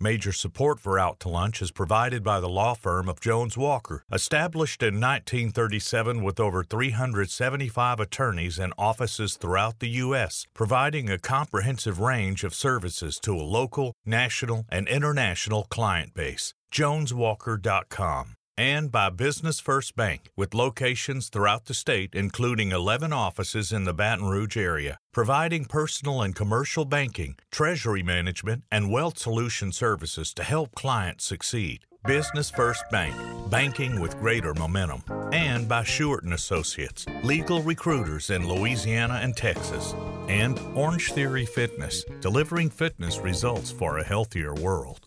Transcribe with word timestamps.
Major 0.00 0.30
support 0.30 0.78
for 0.78 0.96
Out 0.96 1.18
to 1.20 1.28
Lunch 1.28 1.60
is 1.60 1.72
provided 1.72 2.22
by 2.22 2.38
the 2.38 2.48
law 2.48 2.74
firm 2.74 3.08
of 3.08 3.20
Jones 3.20 3.58
Walker, 3.58 4.04
established 4.12 4.80
in 4.80 5.00
1937 5.00 6.22
with 6.22 6.38
over 6.38 6.62
375 6.62 7.98
attorneys 7.98 8.60
and 8.60 8.72
offices 8.78 9.34
throughout 9.34 9.80
the 9.80 9.88
U.S., 10.06 10.46
providing 10.54 11.10
a 11.10 11.18
comprehensive 11.18 11.98
range 11.98 12.44
of 12.44 12.54
services 12.54 13.18
to 13.24 13.34
a 13.34 13.42
local, 13.42 13.96
national, 14.06 14.66
and 14.68 14.86
international 14.86 15.64
client 15.64 16.14
base. 16.14 16.54
JonesWalker.com. 16.72 18.37
And 18.58 18.90
by 18.90 19.08
Business 19.10 19.60
First 19.60 19.94
Bank, 19.94 20.32
with 20.34 20.52
locations 20.52 21.28
throughout 21.28 21.66
the 21.66 21.74
state, 21.74 22.12
including 22.12 22.72
11 22.72 23.12
offices 23.12 23.70
in 23.70 23.84
the 23.84 23.94
Baton 23.94 24.26
Rouge 24.26 24.56
area, 24.56 24.98
providing 25.12 25.64
personal 25.64 26.22
and 26.22 26.34
commercial 26.34 26.84
banking, 26.84 27.36
treasury 27.52 28.02
management, 28.02 28.64
and 28.68 28.90
wealth 28.90 29.16
solution 29.16 29.70
services 29.70 30.34
to 30.34 30.42
help 30.42 30.74
clients 30.74 31.24
succeed. 31.24 31.86
Business 32.08 32.48
First 32.48 32.84
Bank, 32.90 33.14
banking 33.50 34.00
with 34.00 34.18
greater 34.18 34.54
momentum. 34.54 35.02
And 35.30 35.68
by 35.68 35.84
Shewart 35.84 36.24
and 36.24 36.32
Associates, 36.32 37.04
legal 37.22 37.60
recruiters 37.60 38.30
in 38.30 38.48
Louisiana 38.48 39.20
and 39.22 39.36
Texas. 39.36 39.94
And 40.26 40.58
Orange 40.74 41.12
Theory 41.12 41.44
Fitness, 41.44 42.06
delivering 42.22 42.70
fitness 42.70 43.18
results 43.18 43.70
for 43.70 43.98
a 43.98 44.02
healthier 44.02 44.54
world. 44.54 45.00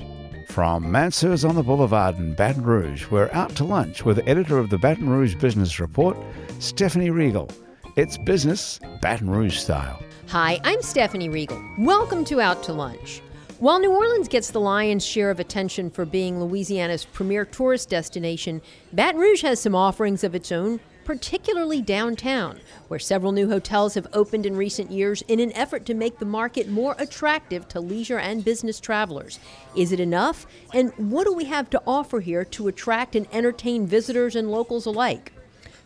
From 0.50 0.92
Mansur's 0.92 1.44
on 1.44 1.56
the 1.56 1.64
Boulevard 1.64 2.20
in 2.20 2.36
Baton 2.36 2.62
Rouge, 2.62 3.08
we're 3.10 3.32
out 3.34 3.56
to 3.56 3.64
lunch 3.64 4.06
with 4.06 4.20
editor 4.28 4.60
of 4.60 4.70
the 4.70 4.78
Baton 4.78 5.10
Rouge 5.10 5.34
Business 5.34 5.80
Report, 5.80 6.16
Stephanie 6.60 7.10
Riegel. 7.10 7.50
It's 7.96 8.20
business 8.20 8.80
Baton 9.02 9.28
Rouge 9.28 9.58
style. 9.58 10.00
Hi, 10.28 10.62
I'm 10.64 10.84
Stephanie 10.84 11.30
Riegel. 11.30 11.60
Welcome 11.80 12.24
to 12.26 12.40
Out 12.40 12.62
to 12.66 12.74
Lunch. 12.74 13.24
While 13.62 13.80
New 13.80 13.92
Orleans 13.92 14.28
gets 14.28 14.50
the 14.50 14.60
lion's 14.60 15.06
share 15.06 15.30
of 15.30 15.40
attention 15.40 15.92
for 15.92 16.04
being 16.04 16.44
Louisiana's 16.44 17.06
premier 17.06 17.46
tourist 17.46 17.90
destination, 17.90 18.60
Baton 18.92 19.22
Rouge 19.22 19.44
has 19.44 19.62
some 19.62 19.76
offerings 19.76 20.24
of 20.24 20.34
its 20.34 20.52
own 20.52 20.80
particularly 21.06 21.80
downtown, 21.80 22.60
where 22.88 23.00
several 23.00 23.32
new 23.32 23.48
hotels 23.48 23.94
have 23.94 24.08
opened 24.14 24.48
in 24.48 24.58
recent 24.58 24.90
years 24.90 25.22
in 25.28 25.40
an 25.40 25.52
effort 25.54 25.86
to 25.86 25.94
make 25.94 26.18
the 26.18 26.26
market 26.26 26.70
more 26.70 26.96
attractive 26.98 27.68
to 27.68 27.80
leisure 27.80 28.18
and 28.18 28.44
business 28.44 28.80
travelers. 28.80 29.40
Is 29.76 29.92
it 29.92 30.00
enough? 30.00 30.48
And 30.74 30.92
what 30.98 31.28
do 31.28 31.34
we 31.34 31.46
have 31.46 31.70
to 31.70 31.84
offer 31.86 32.20
here 32.20 32.44
to 32.46 32.68
attract 32.68 33.16
and 33.16 33.28
entertain 33.32 33.86
visitors 33.86 34.36
and 34.36 34.50
locals 34.50 34.88
alike? 34.88 35.34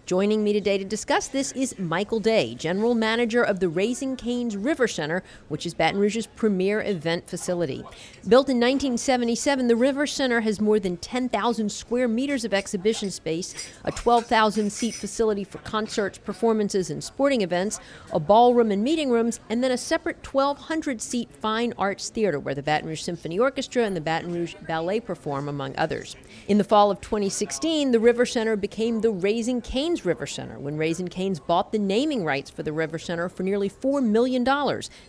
Joining 0.06 0.44
me 0.44 0.53
today 0.53 0.78
to 0.78 0.86
discuss 0.86 1.28
this 1.28 1.52
is 1.53 1.80
Michael 1.80 2.20
Day, 2.20 2.53
General 2.53 2.94
Manager 2.94 3.42
of 3.42 3.59
the 3.59 3.67
Raising 3.67 4.16
Cane's 4.16 4.56
River 4.56 4.88
Center, 4.88 5.23
which 5.47 5.66
is 5.66 5.73
Baton 5.73 6.00
Rouge's 6.00 6.28
premier 6.28 6.80
event 6.84 7.28
facility. 7.28 7.84
Built 8.28 8.47
in 8.47 8.58
1977, 8.58 9.67
the 9.67 9.75
River 9.75 10.06
Center 10.06 10.42
has 10.42 10.62
more 10.62 10.80
than 10.80 10.97
10,000 10.97 11.72
square 11.72 12.08
meters 12.08 12.45
of 12.45 12.53
exhibition 12.53 13.09
space, 13.09 13.56
a 13.84 13.92
12,000 13.92 14.72
seat 14.72 14.94
facility 14.94 15.44
for 15.44 15.58
concerts, 15.59 16.19
performances, 16.19 16.92
and 16.92 17.03
sporting 17.03 17.42
events, 17.42 17.80
a 18.14 18.19
ballroom 18.19 18.69
and 18.69 18.84
meeting 18.84 19.09
rooms, 19.09 19.40
and 19.50 19.64
then 19.64 19.72
a 19.72 19.78
separate 19.78 20.17
1,200 20.31 21.02
seat 21.02 21.31
fine 21.31 21.73
arts 21.80 22.09
theater 22.09 22.40
where 22.40 22.53
the 22.53 22.62
Baton 22.62 22.88
Rouge 22.88 23.02
Symphony 23.02 23.40
Orchestra 23.40 23.84
and 23.84 23.95
the 23.95 24.02
Baton 24.02 24.31
Rouge 24.31 24.53
Ballet 24.67 25.00
perform, 25.00 25.50
among 25.50 25.75
others. 25.80 26.16
In 26.47 26.59
the 26.59 26.64
fall 26.64 26.92
of 26.92 27.02
2016, 27.02 27.90
the 27.90 28.00
River 28.00 28.28
Center 28.28 28.56
became 28.56 29.02
the 29.02 29.09
Raising 29.09 29.62
Cane's 29.62 29.95
Cane's 29.96 30.06
River 30.06 30.28
Center 30.28 30.60
when 30.60 30.76
Raising 30.76 31.08
Cane's 31.08 31.40
bought 31.40 31.72
the 31.72 31.80
naming 31.80 32.26
rights 32.26 32.50
for 32.50 32.64
the 32.64 32.74
River 32.74 33.00
Center 33.00 33.30
for 33.30 33.44
nearly 33.44 33.70
$4 33.70 34.04
million, 34.04 34.46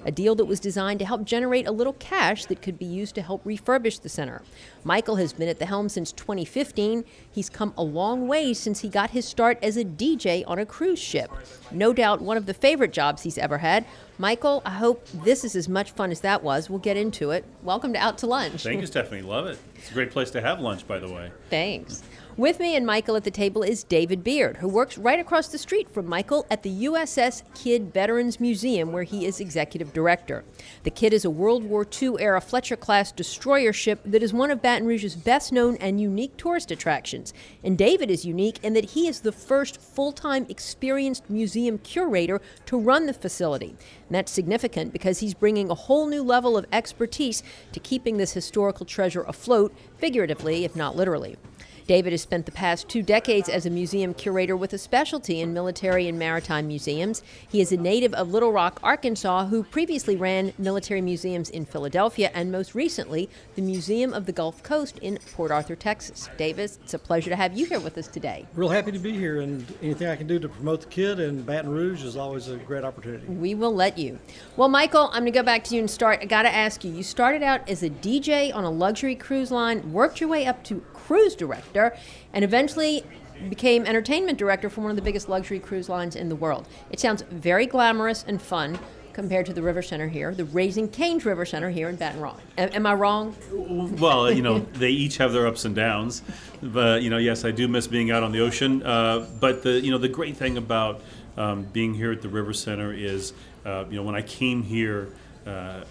a 0.05 0.13
deal 0.13 0.37
that 0.37 0.45
was 0.45 0.61
designed 0.61 1.01
to 1.01 1.05
help 1.05 1.25
generate 1.25 1.67
a 1.67 1.73
little 1.73 1.95
cash 1.95 2.45
that 2.45 2.63
could 2.63 2.79
be 2.79 2.85
used 2.85 3.17
to 3.17 3.23
help 3.23 3.43
refurbish 3.43 4.01
the 4.01 4.09
center. 4.09 4.43
Michael 4.85 5.17
has 5.17 5.33
been 5.33 5.49
at 5.49 5.59
the 5.59 5.67
helm 5.67 5.89
since 5.89 6.13
2015. 6.13 7.05
He's 7.33 7.51
come 7.51 7.75
a 7.77 7.83
long 7.83 8.29
way 8.29 8.55
since 8.55 8.79
he 8.79 8.89
got 8.89 9.11
his 9.11 9.27
start 9.27 9.59
as 9.61 9.77
a 9.77 9.85
DJ 9.85 10.45
on 10.47 10.61
a 10.61 10.65
cruise 10.65 11.01
ship. 11.01 11.33
No 11.73 11.93
doubt 11.93 12.21
one 12.21 12.37
of 12.37 12.47
the 12.47 12.55
favorite 12.55 12.93
jobs 12.93 13.23
he's 13.23 13.39
ever 13.39 13.59
had. 13.59 13.85
Michael, 14.19 14.63
I 14.65 14.71
hope 14.71 15.05
this 15.09 15.45
is 15.45 15.57
as 15.57 15.69
much 15.69 15.91
fun 15.91 16.13
as 16.13 16.21
that 16.21 16.45
was. 16.45 16.71
We'll 16.71 16.79
get 16.79 16.97
into 16.97 17.33
it. 17.33 17.45
Welcome 17.65 17.93
to 17.95 17.99
Out 17.99 18.19
to 18.19 18.29
Lunch. 18.29 18.63
Thank 18.63 18.83
you, 18.83 18.87
Stephanie. 18.87 19.23
Love 19.23 19.47
it. 19.47 19.59
It's 19.75 19.91
a 19.91 19.95
great 19.95 20.13
place 20.13 20.31
to 20.31 20.41
have 20.41 20.61
lunch, 20.61 20.87
by 20.87 21.01
the 21.01 21.11
way. 21.11 21.33
Thanks. 21.51 22.05
With 22.39 22.61
me 22.61 22.77
and 22.77 22.85
Michael 22.85 23.17
at 23.17 23.25
the 23.25 23.31
table 23.31 23.63
is 23.63 23.83
David 23.83 24.23
Beard, 24.23 24.59
who 24.59 24.69
works 24.69 24.99
right 24.99 25.19
across 25.19 25.49
the 25.49 25.57
street 25.57 25.89
from 25.89 26.07
Michael 26.07 26.45
at 26.51 26.63
the 26.63 26.85
USS 26.85 27.43
Kidd 27.55 27.95
Veterans 27.95 28.39
Museum, 28.39 28.93
where 28.93 29.05
he 29.05 29.25
is 29.25 29.41
executive 29.41 29.95
director. 29.95 30.45
The 30.83 30.91
Kidd 30.91 31.15
is 31.15 31.25
a 31.25 31.31
World 31.31 31.65
War 31.65 31.87
II 31.91 32.17
era 32.19 32.43
Fletcher 32.43 32.77
class 32.77 33.11
destroyer 33.11 33.73
ship 33.73 34.01
that 34.05 34.23
is 34.23 34.35
one 34.35 34.51
of 34.51 34.61
Baton 34.61 34.87
Rouge's 34.87 35.17
best 35.17 35.51
known 35.51 35.77
and 35.77 35.99
unique 35.99 36.37
tourist 36.37 36.71
attractions. 36.71 37.33
And 37.65 37.79
David 37.79 38.11
is 38.11 38.27
unique 38.27 38.63
in 38.63 38.75
that 38.75 38.91
he 38.91 39.09
is 39.09 39.21
the 39.21 39.33
first 39.33 39.81
full 39.81 40.13
time 40.13 40.45
experienced 40.51 41.31
museum 41.31 41.79
curator 41.79 42.43
to 42.67 42.79
run 42.79 43.07
the 43.07 43.15
facility. 43.15 43.69
And 43.69 44.11
that's 44.11 44.31
significant 44.31 44.93
because 44.93 45.21
he's 45.21 45.33
bringing 45.33 45.71
a 45.71 45.75
whole 45.75 46.07
new 46.07 46.23
level 46.23 46.59
of 46.59 46.67
expertise 46.71 47.43
to 47.73 47.81
keeping 47.81 48.19
this 48.19 48.35
historical 48.35 48.85
treasure 48.85 49.23
afloat, 49.23 49.75
figuratively, 49.97 50.67
if 50.67 50.77
not 50.77 50.97
literally. 50.97 51.39
David 51.87 52.13
has 52.13 52.23
spent 52.23 52.47
the 52.47 52.53
past 52.53 52.89
two 52.89 53.01
decades 53.01 53.49
as 53.49 53.65
a 53.65 53.71
museum 53.71 54.13
curator 54.13 54.57
with 54.57 54.73
a 54.73 54.79
specialty 54.79 55.41
in 55.41 55.55
military 55.55 56.09
and 56.09 56.19
maritime 56.19 56.67
museums. 56.67 57.23
He 57.49 57.61
is 57.61 57.71
a 57.71 57.77
native 57.77 58.13
of 58.15 58.33
Little 58.33 58.51
Rock, 58.51 58.81
Arkansas, 58.83 59.47
who 59.47 59.63
previously 59.63 60.17
ran 60.17 60.53
military 60.59 61.01
museums 61.01 61.49
in 61.49 61.65
Philadelphia 61.65 62.33
and 62.35 62.51
most 62.51 62.75
recently 62.75 63.31
the 63.55 63.63
Museum 63.63 64.13
of 64.13 64.27
the 64.27 64.33
Gulf 64.33 64.65
Coast 64.65 64.99
in 64.99 65.19
Port 65.33 65.53
Arthur, 65.53 65.77
Texas. 65.77 66.29
Davis, 66.37 66.81
it's 66.83 66.95
a 66.95 66.99
pleasure 66.99 67.31
to 67.31 67.37
have 67.37 67.57
you 67.57 67.67
here 67.67 67.79
with 67.79 67.97
us 67.99 68.09
today. 68.09 68.47
Real 68.55 68.69
happy 68.69 68.91
to 68.91 68.99
be 68.99 69.13
here, 69.13 69.41
and 69.41 69.65
anything 69.81 70.09
I 70.09 70.17
can 70.17 70.27
do 70.27 70.41
to 70.41 70.49
promote 70.49 70.81
the 70.81 70.89
Kidd 70.89 71.21
in 71.21 71.43
Baton 71.43 71.71
Rouge 71.71 72.03
is 72.03 72.17
always 72.17 72.49
a 72.49 72.57
great 72.57 72.83
opportunity. 72.83 73.27
We 73.29 73.55
will 73.55 73.75
let 73.75 73.97
you. 73.97 74.19
Well, 74.57 74.69
Michael, 74.69 75.05
I'm 75.13 75.23
going 75.23 75.27
to 75.27 75.39
go 75.39 75.45
back 75.45 75.63
to 75.65 75.75
you 75.75 75.81
and 75.81 75.91
start. 75.91 76.19
I 76.21 76.25
got 76.25 76.43
to 76.43 76.53
ask 76.53 76.83
you, 76.83 76.93
you 76.93 77.05
started 77.05 77.45
out 77.45 77.69
as 77.69 77.85
a 77.85 77.91
DJ 77.91 78.53
on 78.53 78.65
a 78.65 78.71
luxury 78.71 79.15
cruise 79.15 79.53
line, 79.53 79.93
worked 79.93 80.21
your 80.21 80.29
way 80.29 80.47
up 80.47 80.65
to 80.65 80.83
cruise 81.07 81.37
director, 81.37 81.97
and 82.33 82.45
eventually 82.45 83.05
became 83.49 83.87
entertainment 83.87 84.39
director 84.39 84.69
for 84.69 84.81
one 84.81 84.91
of 84.91 84.97
the 84.97 85.03
biggest 85.03 85.29
luxury 85.29 85.61
cruise 85.61 85.89
lines 85.89 86.17
in 86.17 86.29
the 86.29 86.37
world. 86.37 86.67
It 86.91 86.99
sounds 86.99 87.23
very 87.23 87.67
glamorous 87.67 88.25
and 88.27 88.43
fun 88.43 88.79
compared 89.13 89.47
to 89.47 89.53
the 89.53 89.63
River 89.63 89.83
Center 89.83 90.09
here, 90.09 90.35
the 90.35 90.45
Raising 90.45 90.89
Cane's 90.89 91.25
River 91.25 91.47
Center 91.47 91.71
here 91.71 91.89
in 91.89 91.97
Baton 91.97 92.21
Rouge. 92.21 92.41
Am, 92.59 92.85
I 92.85 92.95
wrong? 92.95 93.35
Well, 93.51 94.31
you 94.33 94.43
know, 94.43 94.59
they 94.75 94.91
each 94.91 95.17
have 95.19 95.33
their 95.33 95.47
ups 95.47 95.65
and 95.65 95.75
downs, 95.75 96.23
but 96.61 97.03
you 97.03 97.09
know, 97.09 97.19
yes, 97.19 97.45
I 97.45 97.51
do 97.51 97.69
miss 97.69 97.87
being 97.87 98.11
out 98.11 98.23
on 98.23 98.33
the 98.33 98.41
ocean. 98.41 98.83
Uh, 98.83 99.27
but 99.41 99.63
the 99.63 99.81
you 99.81 99.91
know 99.91 99.99
the 99.99 100.09
great 100.09 100.37
thing 100.37 100.59
about 100.59 101.01
um, 101.37 101.63
being 101.73 101.95
here 101.95 102.13
at 102.13 102.21
the 102.21 102.29
River 102.29 102.53
Center 102.53 102.93
is, 102.93 103.33
uh, 103.65 103.85
you 103.89 103.97
know, 103.97 104.03
when 104.03 104.17
I 104.17 104.23
came 104.23 104.63
here. 104.63 105.09
Uh, 105.47 105.85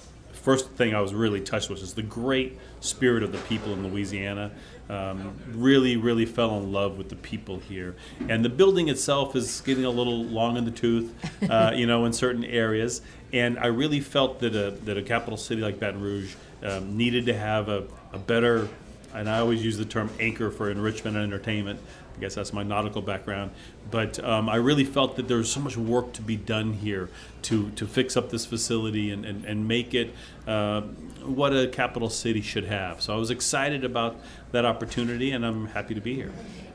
first 0.46 0.70
thing 0.74 0.94
I 0.94 1.02
was 1.02 1.12
really 1.12 1.42
touched 1.42 1.72
with 1.72 1.82
is 1.82 1.96
the 1.96 2.04
great 2.04 2.60
spirit 2.80 3.24
of 3.24 3.32
the 3.32 3.40
people 3.40 3.74
in 3.74 3.90
Louisiana. 3.90 4.52
Um, 4.88 5.34
really, 5.52 5.98
really 5.98 6.28
fell 6.28 6.56
in 6.60 6.72
love 6.72 7.00
with 7.00 7.10
the 7.10 7.16
people 7.16 7.58
here. 7.58 7.96
And 8.30 8.46
the 8.46 8.50
building 8.50 8.88
itself 8.88 9.36
is 9.36 9.62
getting 9.62 9.86
a 9.86 9.90
little 9.90 10.24
long 10.24 10.56
in 10.56 10.64
the 10.64 10.72
tooth, 10.72 11.12
uh, 11.50 11.72
you 11.74 11.88
know, 11.88 12.06
in 12.06 12.14
certain 12.14 12.46
areas. 12.46 13.02
And 13.34 13.58
I 13.58 13.66
really 13.66 14.00
felt 14.00 14.40
that 14.42 14.56
a, 14.56 14.72
that 14.86 14.96
a 14.96 15.02
capital 15.02 15.38
city 15.38 15.64
like 15.64 15.80
Baton 15.80 16.00
Rouge 16.00 16.36
um, 16.62 16.96
needed 16.96 17.26
to 17.26 17.34
have 17.36 17.68
a, 17.68 17.88
a 18.14 18.20
better, 18.20 18.70
and 19.16 19.28
I 19.28 19.40
always 19.40 19.66
use 19.66 19.78
the 19.78 19.86
term 19.86 20.12
anchor 20.20 20.52
for 20.52 20.70
enrichment 20.70 21.18
and 21.18 21.26
entertainment, 21.26 21.80
I 22.16 22.20
guess 22.20 22.36
that's 22.36 22.54
my 22.54 22.64
nautical 22.64 23.02
background. 23.02 23.52
But 23.92 24.24
um, 24.24 24.50
I 24.50 24.56
really 24.56 24.86
felt 24.86 25.16
that 25.18 25.28
there 25.28 25.38
was 25.38 25.52
so 25.52 25.60
much 25.60 25.78
work 25.78 26.14
to 26.14 26.22
be 26.22 26.36
done 26.36 26.74
here 26.74 27.10
to, 27.44 27.70
to 27.72 27.86
fix 27.86 28.16
up 28.16 28.30
this 28.30 28.46
facility 28.46 29.12
and, 29.12 29.26
and, 29.26 29.46
and 29.46 29.68
make 29.68 29.94
it 29.94 30.14
uh, 30.48 30.82
what 31.24 31.56
a 31.56 31.68
capital 31.68 32.10
city 32.10 32.42
should 32.42 32.66
have. 32.66 33.02
So 33.02 33.14
I 33.14 33.18
was 33.18 33.32
excited 33.32 33.84
about 33.84 34.16
that 34.52 34.66
opportunity, 34.66 35.32
and 35.32 35.46
I'm 35.46 35.68
happy 35.68 35.94
to 35.94 36.02
be 36.02 36.16
here. 36.16 36.32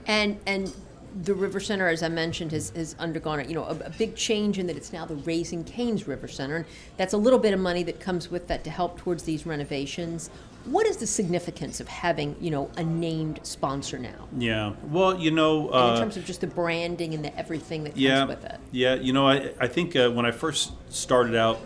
And 0.07 0.39
and 0.47 0.73
the 1.23 1.35
River 1.35 1.59
Center, 1.59 1.89
as 1.89 2.03
I 2.03 2.09
mentioned, 2.09 2.53
has, 2.53 2.71
has 2.71 2.95
undergone 2.99 3.49
you 3.49 3.55
know 3.55 3.65
a, 3.65 3.77
a, 3.87 3.91
big 3.91 4.15
change 4.15 4.59
in 4.59 4.67
that 4.69 4.77
it's 4.77 4.93
now 4.93 5.05
the 5.05 5.17
Raising 5.17 5.65
Cane's 5.65 6.07
River 6.07 6.29
Center, 6.29 6.57
and 6.57 6.65
that's 6.97 7.13
a 7.13 7.17
little 7.17 7.39
bit 7.39 7.53
of 7.53 7.61
money 7.61 7.83
that 7.85 8.01
comes 8.01 8.31
with 8.31 8.47
that 8.49 8.65
to 8.65 8.71
help 8.71 8.99
towards 8.99 9.25
these 9.25 9.47
renovations. 9.47 10.31
What 10.65 10.87
is 10.87 10.99
the 10.99 11.07
significance 11.07 11.81
of 11.81 11.89
having, 11.89 12.37
you 12.41 12.51
know, 12.51 12.71
a 12.77 12.85
named 12.85 13.41
sponsor 13.43 13.99
now? 13.99 14.29
Yeah. 14.37 14.75
Well, 14.85 15.19
you 15.19 15.31
know, 15.31 15.73
uh, 15.73 15.95
in 15.95 16.01
terms 16.01 16.17
of 16.17 16.25
just 16.25 16.43
the 16.43 16.47
branding 16.47 17.15
and 17.15 17.25
the 17.25 17.37
everything 17.39 17.85
that 17.85 17.91
comes 17.91 18.01
yeah, 18.01 18.25
with 18.25 18.45
it. 18.45 18.61
Yeah. 18.71 18.95
You 18.95 19.13
know, 19.13 19.27
I 19.27 19.53
I 19.59 19.67
think 19.69 19.97
uh, 19.97 20.11
when 20.11 20.27
I 20.27 20.31
first 20.31 20.73
started 20.93 21.35
out 21.35 21.61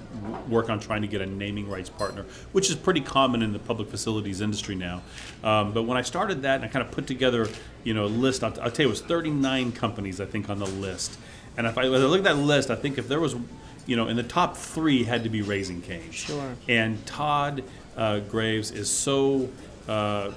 work 0.49 0.71
on 0.71 0.79
trying 0.79 1.03
to 1.03 1.09
get 1.09 1.21
a 1.21 1.27
naming 1.27 1.69
rights 1.69 1.91
partner, 1.91 2.25
which 2.53 2.71
is 2.71 2.77
pretty 2.77 3.01
common 3.01 3.43
in 3.43 3.53
the 3.53 3.59
public 3.59 3.89
facilities 3.89 4.41
industry 4.41 4.75
now. 4.75 5.03
Um, 5.43 5.73
but 5.73 5.83
when 5.83 5.97
I 5.97 6.03
started 6.03 6.43
that, 6.43 6.57
and 6.57 6.65
I 6.65 6.69
kind 6.69 6.87
of 6.87 6.93
put 6.93 7.07
together, 7.07 7.49
you 7.83 7.95
know, 7.95 8.05
a 8.05 8.07
list. 8.07 8.45
I'll, 8.45 8.59
I'll 8.61 8.71
tell 8.71 8.85
you, 8.85 8.89
it 8.89 8.91
was 8.91 9.01
39 9.01 9.73
companies 9.73 10.21
I 10.21 10.27
think 10.27 10.49
on 10.49 10.59
the 10.59 10.67
list. 10.67 11.19
And 11.57 11.67
if 11.67 11.79
I, 11.79 11.83
I 11.83 11.87
look 11.87 12.19
at 12.19 12.25
that 12.25 12.39
list, 12.39 12.71
I 12.71 12.77
think 12.77 12.99
if 12.99 13.09
there 13.09 13.21
was, 13.21 13.37
you 13.87 13.97
know, 13.97 14.09
in 14.09 14.17
the 14.17 14.23
top 14.23 14.57
three 14.57 15.05
had 15.05 15.25
to 15.25 15.31
be 15.31 15.43
Raising 15.43 15.83
Cane. 15.83 16.11
Sure. 16.11 16.57
And 16.69 17.05
Todd 17.07 17.63
uh, 17.97 18.21
Graves 18.21 18.71
is 18.71 18.91
so 18.91 19.49
uh, 19.89 20.33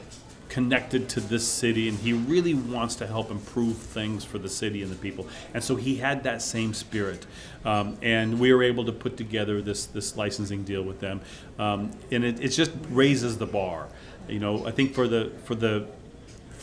connected 0.49 1.09
to 1.09 1.19
this 1.19 1.47
city 1.47 1.89
and 1.89 1.97
he 1.99 2.13
really 2.13 2.53
wants 2.53 2.95
to 2.95 3.07
help 3.07 3.31
improve 3.31 3.77
things 3.77 4.23
for 4.23 4.37
the 4.37 4.49
city 4.49 4.81
and 4.81 4.91
the 4.91 4.95
people. 4.95 5.27
And 5.53 5.63
so 5.63 5.75
he 5.75 5.97
had 5.97 6.23
that 6.23 6.41
same 6.41 6.73
spirit. 6.73 7.25
Um, 7.65 7.97
and 8.01 8.39
we 8.39 8.53
were 8.53 8.63
able 8.63 8.85
to 8.85 8.91
put 8.91 9.17
together 9.17 9.61
this, 9.61 9.85
this 9.87 10.15
licensing 10.15 10.63
deal 10.63 10.83
with 10.83 10.99
them. 10.99 11.21
Um, 11.59 11.91
and 12.11 12.23
it, 12.23 12.39
it 12.39 12.49
just 12.49 12.71
raises 12.89 13.37
the 13.37 13.45
bar. 13.45 13.87
You 14.27 14.39
know, 14.39 14.65
I 14.65 14.71
think 14.71 14.93
for 14.93 15.07
the, 15.07 15.31
for 15.43 15.55
the 15.55 15.87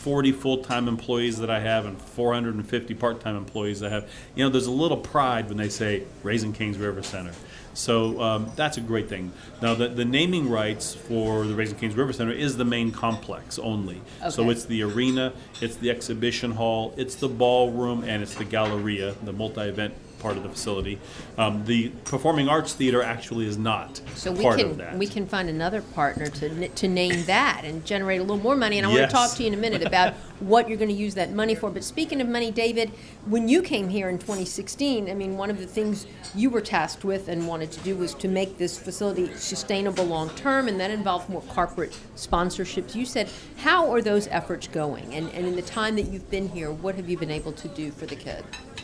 40 0.05 0.33
full-time 0.33 0.87
employees 0.87 1.39
that 1.39 1.49
I 1.49 1.59
have 1.59 1.85
and 1.85 1.99
450 1.99 2.93
part-time 2.95 3.35
employees 3.35 3.81
I 3.81 3.89
have, 3.89 4.09
you 4.35 4.43
know, 4.43 4.49
there's 4.49 4.67
a 4.67 4.71
little 4.71 4.97
pride 4.97 5.47
when 5.47 5.57
they 5.57 5.69
say 5.69 6.03
Raising 6.21 6.53
Cane's 6.53 6.77
River 6.77 7.01
Center. 7.01 7.31
So 7.75 8.21
um, 8.21 8.51
that's 8.55 8.77
a 8.77 8.81
great 8.81 9.09
thing. 9.09 9.31
Now, 9.61 9.75
the, 9.75 9.89
the 9.89 10.05
naming 10.05 10.49
rights 10.49 10.95
for 10.95 11.45
the 11.45 11.53
Raising 11.53 11.77
Cane's 11.77 11.95
River 11.95 12.13
Center 12.13 12.31
is 12.31 12.57
the 12.57 12.65
main 12.65 12.91
complex 12.91 13.59
only. 13.59 14.01
So 14.29 14.49
it's 14.49 14.65
the 14.65 14.81
arena, 14.83 15.33
it's 15.61 15.75
the 15.75 15.91
exhibition 15.91 16.51
hall, 16.51 16.93
it's 16.97 17.15
the 17.15 17.29
ballroom, 17.29 18.03
and 18.03 18.23
it's 18.23 18.35
the 18.35 18.45
galleria, 18.45 19.13
the 19.23 19.33
multi-event 19.33 19.93
part 20.25 20.37
of 20.37 20.41
the 20.41 20.49
facility. 20.49 20.97
Um, 21.37 21.63
the 21.65 21.89
Performing 22.03 22.49
Arts 22.49 22.73
Theater 22.73 23.03
actually 23.03 23.45
is 23.45 23.59
not 23.59 24.01
So 24.15 24.31
we 24.31 24.43
can, 24.43 24.97
we 24.97 25.05
can 25.05 25.27
find 25.27 25.49
another 25.49 25.83
partner 25.83 26.25
to, 26.25 26.67
to 26.67 26.87
name 26.87 27.23
that 27.25 27.61
and 27.63 27.85
generate 27.85 28.21
a 28.21 28.23
little 28.23 28.41
more 28.41 28.55
money. 28.55 28.79
And 28.79 28.87
I 28.87 28.89
want 28.89 29.01
to 29.01 29.07
talk 29.07 29.35
to 29.35 29.43
you 29.43 29.49
in 29.49 29.53
a 29.53 29.57
minute 29.57 29.83
about 29.83 30.13
what 30.39 30.67
you're 30.67 30.79
going 30.79 30.89
to 30.89 30.95
use 30.95 31.13
that 31.13 31.31
money 31.31 31.53
for. 31.53 31.69
But 31.69 31.83
speaking 31.83 32.21
of 32.21 32.27
money, 32.27 32.49
David, 32.49 32.89
when 33.27 33.47
you 33.47 33.61
came 33.61 33.87
here 33.87 34.09
in 34.09 34.17
2016, 34.17 35.11
I 35.11 35.13
mean, 35.13 35.37
one 35.37 35.51
of 35.51 35.59
the 35.59 35.67
things 35.67 36.07
you 36.33 36.49
were 36.49 36.59
tasked 36.59 37.05
with 37.05 37.27
and 37.27 37.47
wanted 37.47 37.71
to 37.73 37.79
do 37.81 37.95
was 37.95 38.15
to 38.15 38.27
make 38.27 38.57
this 38.57 38.79
facility 38.79 39.31
sustainable 39.35 40.05
long 40.05 40.31
term, 40.31 40.67
and 40.67 40.79
that 40.79 40.89
involved 40.89 41.29
more 41.29 41.43
corporate 41.43 41.95
sponsorships. 42.15 42.95
You 42.95 43.05
said, 43.05 43.29
how 43.57 43.91
are 43.91 44.01
those 44.01 44.27
efforts 44.29 44.67
going? 44.67 45.13
And, 45.13 45.29
and 45.33 45.45
in 45.45 45.55
the 45.55 45.61
time 45.61 45.95
that 45.97 46.07
you've 46.07 46.31
been 46.31 46.49
here, 46.49 46.71
what 46.71 46.95
have 46.95 47.07
you 47.07 47.15
been 47.15 47.29
able 47.29 47.51
to 47.51 47.67
do 47.67 47.91
for 47.91 48.07
the 48.07 48.15
Kidd? 48.15 48.43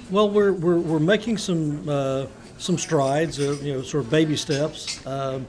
Well, 0.09 0.29
we're, 0.29 0.53
we're, 0.53 0.79
we're 0.79 0.99
making 0.99 1.37
some 1.37 1.87
uh, 1.87 2.25
some 2.57 2.77
strides, 2.77 3.39
uh, 3.39 3.57
you 3.61 3.73
know, 3.73 3.81
sort 3.81 4.03
of 4.03 4.09
baby 4.11 4.35
steps. 4.35 5.05
Um, 5.07 5.47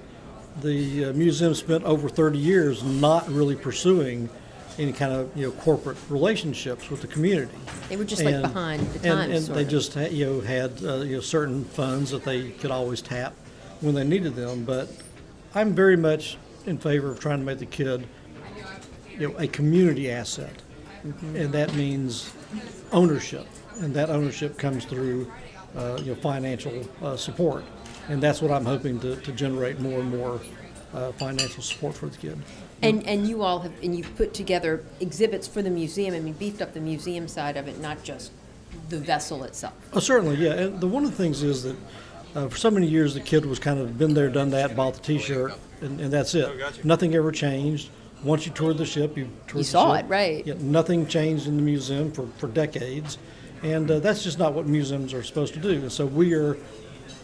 the 0.61 1.07
uh, 1.07 1.13
museum 1.15 1.55
spent 1.55 1.85
over 1.85 2.09
30 2.09 2.39
years 2.39 2.83
not 2.85 3.27
really 3.29 3.57
pursuing 3.57 4.29
any 4.79 4.93
kind 4.93 5.13
of 5.13 5.35
you 5.37 5.47
know 5.47 5.53
corporate 5.53 5.97
relationships 6.09 6.91
with 6.91 7.01
the 7.03 7.07
community. 7.07 7.53
They 7.89 7.97
were 7.97 8.05
just 8.05 8.23
like 8.25 8.41
behind 8.41 8.81
the 8.89 9.09
and- 9.11 9.19
times, 9.21 9.35
and, 9.37 9.45
sort 9.45 9.57
they 9.57 9.63
of. 9.65 9.69
just 9.69 9.95
ha- 9.95 10.09
you 10.11 10.27
know 10.27 10.41
had 10.41 10.83
uh, 10.85 10.97
you 10.99 11.17
know 11.17 11.21
certain 11.21 11.65
funds 11.65 12.11
that 12.11 12.25
they 12.25 12.51
could 12.51 12.71
always 12.71 13.03
tap 13.03 13.35
when 13.81 13.95
they 13.95 14.05
needed 14.05 14.35
them. 14.35 14.65
But 14.65 14.89
I'm 15.55 15.75
very 15.75 15.97
much 15.97 16.37
in 16.67 16.79
favor 16.79 17.11
of 17.11 17.21
trying 17.21 17.41
to 17.41 17.45
make 17.45 17.59
the 17.59 17.67
Kidd 17.67 18.07
you 19.19 19.29
know 19.29 19.35
a 19.39 19.47
community 19.47 20.11
asset, 20.11 20.63
Mm-hmm. 21.05 21.35
and 21.37 21.53
that 21.53 21.75
means 21.75 22.33
ownership, 22.93 23.47
and 23.81 23.95
that 23.95 24.11
ownership 24.11 24.59
comes 24.59 24.85
through 24.85 25.31
uh, 25.77 25.99
you 26.03 26.15
know 26.15 26.21
financial 26.21 26.87
uh, 27.03 27.17
support, 27.17 27.65
and 28.09 28.23
that's 28.23 28.43
what 28.43 28.51
I'm 28.51 28.65
hoping 28.65 29.01
to, 29.01 29.17
to 29.17 29.33
generate 29.33 29.81
more 29.81 30.01
and 30.01 30.11
more 30.11 30.41
uh, 30.95 31.13
financial 31.13 31.63
support 31.63 31.95
for 31.95 32.07
the 32.07 32.17
Kidd. 32.17 32.39
And, 32.83 33.07
and 33.07 33.29
you 33.29 33.43
all 33.43 33.61
have, 33.61 33.73
and 33.83 33.97
you've 33.97 34.15
put 34.17 34.35
together 34.35 34.85
exhibits 34.99 35.47
for 35.47 35.63
the 35.63 35.71
museum, 35.71 36.15
I 36.15 36.21
mean, 36.21 36.33
beefed 36.35 36.61
up 36.61 36.75
the 36.75 36.81
museum 36.81 37.29
side 37.29 37.57
of 37.57 37.69
it, 37.69 37.79
not 37.81 38.03
just 38.03 38.33
the 38.89 38.99
vessel 38.99 39.45
itself. 39.45 39.75
Oh, 39.93 40.01
certainly, 40.01 40.37
yeah. 40.37 40.53
And 40.55 40.81
the 40.81 40.89
one 40.89 41.05
of 41.05 41.11
the 41.11 41.17
things 41.17 41.43
is 41.45 41.63
that 41.63 41.77
uh, 42.35 42.49
for 42.49 42.57
so 42.57 42.71
many 42.73 42.87
years 42.89 43.15
the 43.15 43.21
Kidd 43.21 43.47
was 43.47 43.59
kind 43.61 43.79
of 43.79 43.97
been 43.99 44.15
there, 44.15 44.29
done 44.29 44.51
that, 44.51 44.75
bought 44.75 44.95
the 44.95 45.01
T-shirt, 45.01 45.53
and, 45.81 46.01
and 46.01 46.13
that's 46.13 46.35
it. 46.35 46.85
Nothing 46.85 47.15
ever 47.15 47.31
changed. 47.31 47.91
Once 48.25 48.47
you 48.47 48.53
toured 48.53 48.79
the 48.79 48.87
ship, 48.87 49.17
you 49.17 49.29
toured 49.47 49.59
You 49.59 49.65
saw 49.65 49.97
ship. 49.97 50.07
it, 50.07 50.09
right. 50.09 50.47
Yeah, 50.47 50.55
nothing 50.59 51.07
changed 51.07 51.47
in 51.47 51.57
the 51.57 51.63
museum 51.63 52.11
for, 52.11 52.27
for 52.39 52.49
decades, 52.49 53.17
and 53.63 53.91
uh, 53.91 53.99
that's 54.01 54.23
just 54.23 54.39
not 54.39 54.55
what 54.55 54.67
museums 54.67 55.15
are 55.15 55.23
supposed 55.23 55.55
to 55.55 55.61
do. 55.61 55.71
And 55.71 55.93
so 55.93 56.07
we 56.07 56.35
are 56.35 56.57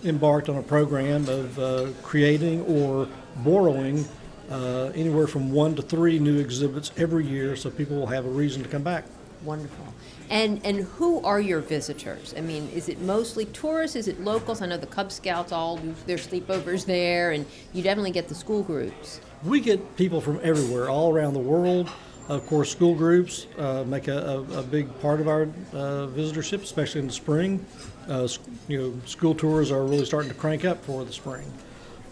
embarked 0.04 0.48
on 0.48 0.56
a 0.56 0.62
program 0.62 1.28
of 1.28 1.58
uh, 1.58 1.88
creating 2.02 2.62
or 2.62 3.08
borrowing 3.38 4.04
uh, 4.50 4.90
anywhere 4.94 5.26
from 5.26 5.52
one 5.52 5.74
to 5.74 5.82
three 5.82 6.18
new 6.18 6.38
exhibits 6.38 6.92
every 6.96 7.26
year, 7.26 7.56
so 7.56 7.70
people 7.70 7.96
will 7.96 8.06
have 8.06 8.24
a 8.24 8.30
reason 8.30 8.62
to 8.62 8.68
come 8.68 8.82
back. 8.82 9.04
Wonderful. 9.44 9.86
And, 10.30 10.64
and 10.64 10.80
who 10.80 11.22
are 11.22 11.40
your 11.40 11.60
visitors? 11.60 12.34
I 12.36 12.40
mean, 12.40 12.68
is 12.70 12.88
it 12.88 13.00
mostly 13.00 13.44
tourists? 13.46 13.96
Is 13.96 14.08
it 14.08 14.20
locals? 14.20 14.62
I 14.62 14.66
know 14.66 14.76
the 14.76 14.86
Cub 14.86 15.12
Scouts 15.12 15.52
all 15.52 15.76
do 15.76 15.94
their 16.06 16.16
sleepovers 16.16 16.84
there, 16.84 17.32
and 17.32 17.46
you 17.72 17.82
definitely 17.82 18.10
get 18.10 18.28
the 18.28 18.34
school 18.34 18.62
groups. 18.62 19.20
We 19.44 19.60
get 19.60 19.96
people 19.96 20.20
from 20.20 20.40
everywhere, 20.42 20.88
all 20.88 21.12
around 21.12 21.34
the 21.34 21.40
world. 21.40 21.88
Of 22.28 22.46
course, 22.46 22.70
school 22.70 22.94
groups 22.94 23.46
uh, 23.56 23.84
make 23.86 24.06
a, 24.08 24.44
a, 24.52 24.58
a 24.58 24.62
big 24.62 24.86
part 25.00 25.20
of 25.20 25.28
our 25.28 25.42
uh, 25.72 26.08
visitorship, 26.08 26.62
especially 26.62 27.00
in 27.00 27.06
the 27.06 27.12
spring. 27.12 27.64
Uh, 28.06 28.28
you 28.68 28.78
know, 28.78 29.00
school 29.06 29.34
tours 29.34 29.70
are 29.70 29.82
really 29.84 30.04
starting 30.04 30.30
to 30.30 30.36
crank 30.36 30.64
up 30.64 30.84
for 30.84 31.04
the 31.04 31.12
spring. 31.12 31.50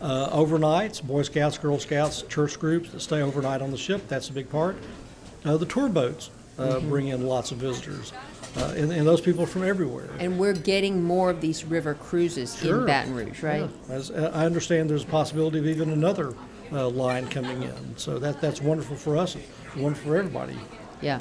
Uh, 0.01 0.29
overnights, 0.31 1.03
Boy 1.03 1.23
Scouts, 1.23 1.59
Girl 1.59 1.79
Scouts, 1.79 2.23
church 2.23 2.59
groups 2.59 2.91
that 2.91 3.01
stay 3.01 3.21
overnight 3.23 3.61
on 3.61 3.71
the 3.71 3.79
ship, 3.79 4.09
that's 4.09 4.29
a 4.29 4.33
big 4.33 4.49
part. 4.51 4.77
Uh, 5.45 5.57
the 5.57 5.67
tour 5.67 5.89
boats 5.89 6.31
uh, 6.59 6.81
bring 6.81 7.09
in 7.09 7.27
lots 7.27 7.51
of 7.51 7.59
visitors, 7.59 8.13
uh, 8.57 8.75
and, 8.77 8.93
and 8.93 9.07
those 9.07 9.21
people 9.21 9.45
are 9.45 9.47
from 9.47 9.65
everywhere. 9.65 10.09
And 10.19 10.39
we're 10.39 10.53
getting 10.55 11.03
more 11.03 11.31
of 11.31 11.41
these 11.41 11.65
river 11.65 11.95
cruises 11.95 12.63
in 12.63 12.85
Baton 12.87 13.15
Rouge, 13.15 13.43
right? 13.43 13.69
Yeah. 13.89 13.95
As, 13.95 14.11
I 14.11 14.45
understand 14.45 14.89
there's 14.91 15.05
a 15.05 15.07
possibility 15.07 15.59
of 15.59 15.67
even 15.67 15.91
another 15.91 16.35
uh, 16.73 16.89
line 16.89 17.27
coming 17.29 17.63
in, 17.63 17.97
so 17.97 18.19
that, 18.19 18.41
that's 18.41 18.61
wonderful 18.61 18.97
for 18.97 19.17
us, 19.17 19.37
and 19.77 19.85
wonderful 19.85 20.11
for 20.11 20.17
everybody. 20.17 20.57
Yeah. 21.01 21.21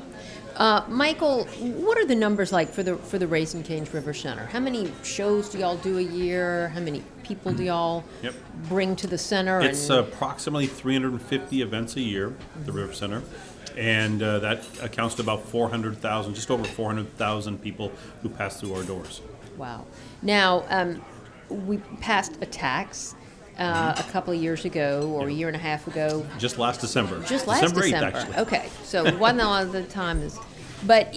Uh, 0.55 0.83
Michael, 0.87 1.43
what 1.59 1.97
are 1.97 2.05
the 2.05 2.15
numbers 2.15 2.53
like 2.53 2.69
for 2.69 2.81
the 2.81 2.95
for 2.95 3.19
the 3.19 3.27
Raising 3.27 3.61
Cane's 3.61 3.93
River 3.93 4.13
Center? 4.13 4.45
How 4.45 4.61
many 4.61 4.89
shows 5.03 5.49
do 5.49 5.57
y'all 5.59 5.75
do 5.75 5.97
a 5.97 6.01
year? 6.01 6.69
How 6.69 6.79
many 6.79 7.03
people 7.23 7.51
do 7.51 7.63
y'all 7.63 8.05
Yep. 8.23 8.33
bring 8.69 8.95
to 8.97 9.07
the 9.07 9.17
center? 9.17 9.59
It's 9.59 9.89
and 9.89 9.99
approximately 9.99 10.67
350 10.67 11.61
events 11.61 11.97
a 11.97 12.01
year 12.01 12.33
at 12.55 12.65
the 12.65 12.71
River 12.71 12.93
Center, 12.93 13.21
and 13.75 14.23
uh, 14.23 14.39
that 14.39 14.63
accounts 14.81 15.15
to 15.15 15.23
about 15.23 15.43
400,000, 15.43 16.33
just 16.33 16.49
over 16.49 16.63
400,000 16.63 17.61
people 17.61 17.91
who 18.21 18.29
pass 18.29 18.57
through 18.59 18.75
our 18.75 18.83
doors. 18.83 19.21
wow. 19.57 19.85
Now, 20.21 20.63
um, 20.69 21.01
we 21.49 21.77
passed 21.99 22.37
a 22.41 22.45
tax 22.45 23.13
uh, 23.57 23.93
Mm-hmm. 23.93 24.09
a 24.09 24.11
couple 24.11 24.33
of 24.33 24.41
years 24.41 24.65
ago, 24.65 25.11
or 25.15 25.27
a 25.27 25.31
year 25.31 25.47
and 25.47 25.55
a 25.55 25.59
half 25.59 25.87
ago, 25.87 26.25
Just 26.37 26.57
last 26.57 26.81
December. 26.81 27.21
just 27.23 27.47
last 27.47 27.61
December 27.61 27.81
8th, 27.81 27.83
December. 27.91 28.17
actually. 28.17 28.37
Okay, 28.37 28.69
so 28.83 29.17
one 29.17 29.39
of 29.39 29.71
the 29.71 29.83
time 29.83 30.21
is, 30.21 30.37
but 30.85 31.15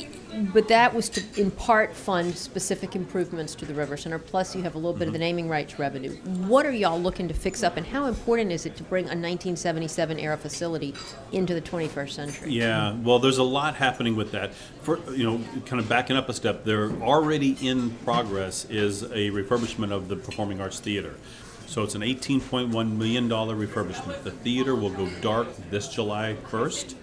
but 0.52 0.68
that 0.68 0.94
was 0.94 1.08
to 1.08 1.22
in 1.40 1.50
part 1.50 1.92
fund 1.96 2.32
specific 2.36 2.94
improvements 2.94 3.54
to 3.56 3.64
the 3.64 3.74
river 3.74 3.96
center. 3.96 4.18
Plus, 4.20 4.54
you 4.54 4.62
have 4.62 4.74
a 4.76 4.78
little 4.78 4.92
bit 4.92 5.08
of 5.08 5.08
Mm-hmm. 5.08 5.12
the 5.14 5.18
naming 5.18 5.48
rights 5.48 5.78
revenue. 5.80 6.10
What 6.46 6.64
are 6.66 6.70
y'all 6.70 7.00
looking 7.00 7.26
to 7.28 7.34
fix 7.34 7.62
up, 7.64 7.76
and 7.76 7.84
how 7.86 8.06
important 8.06 8.52
is 8.52 8.64
it 8.66 8.76
to 8.76 8.82
bring 8.84 9.04
a 9.06 9.16
1977 9.16 10.18
era 10.20 10.36
facility 10.36 10.94
into 11.32 11.54
the 11.54 11.62
21st 11.62 12.10
century? 12.10 12.52
Yeah, 12.52 12.94
well, 13.02 13.18
there's 13.18 13.38
a 13.38 13.42
lot 13.42 13.74
happening 13.74 14.14
with 14.16 14.30
that. 14.32 14.54
For 14.82 14.98
you 15.12 15.24
know, 15.24 15.40
kind 15.66 15.80
of 15.80 15.88
backing 15.88 16.16
up 16.16 16.28
a 16.28 16.34
step, 16.34 16.64
there 16.64 16.90
already 17.02 17.56
in 17.66 17.90
progress 18.04 18.64
is 18.66 19.02
a 19.04 19.30
refurbishment 19.30 19.90
of 19.92 20.08
the 20.08 20.16
Performing 20.16 20.60
Arts 20.60 20.78
Theater. 20.78 21.14
So 21.68 21.82
it's 21.82 21.94
an 21.94 22.00
18.1 22.00 22.96
million 22.96 23.28
dollar 23.28 23.54
refurbishment. 23.54 24.22
The 24.22 24.30
theater 24.30 24.74
will 24.74 24.88
go 24.88 25.06
dark 25.20 25.48
this 25.68 25.86
July 25.86 26.34
1st, 26.50 26.94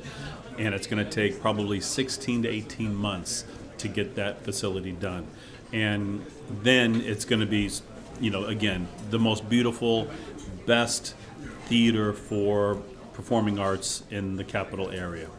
and 0.57 0.73
it's 0.73 0.87
going 0.87 1.05
to 1.05 1.09
take 1.09 1.39
probably 1.39 1.79
16 1.79 2.43
to 2.43 2.49
18 2.49 2.95
months 2.95 3.45
to 3.77 3.87
get 3.87 4.15
that 4.15 4.41
facility 4.43 4.91
done. 4.91 5.27
And 5.71 6.25
then 6.63 6.99
it's 7.01 7.25
going 7.25 7.41
to 7.41 7.45
be, 7.45 7.69
you 8.19 8.31
know, 8.31 8.45
again, 8.45 8.87
the 9.11 9.19
most 9.19 9.47
beautiful, 9.47 10.09
best 10.65 11.13
theater 11.65 12.11
for 12.11 12.81
performing 13.13 13.59
arts 13.59 14.01
in 14.09 14.35
the 14.35 14.43
capital 14.43 14.89
area. 14.89 15.29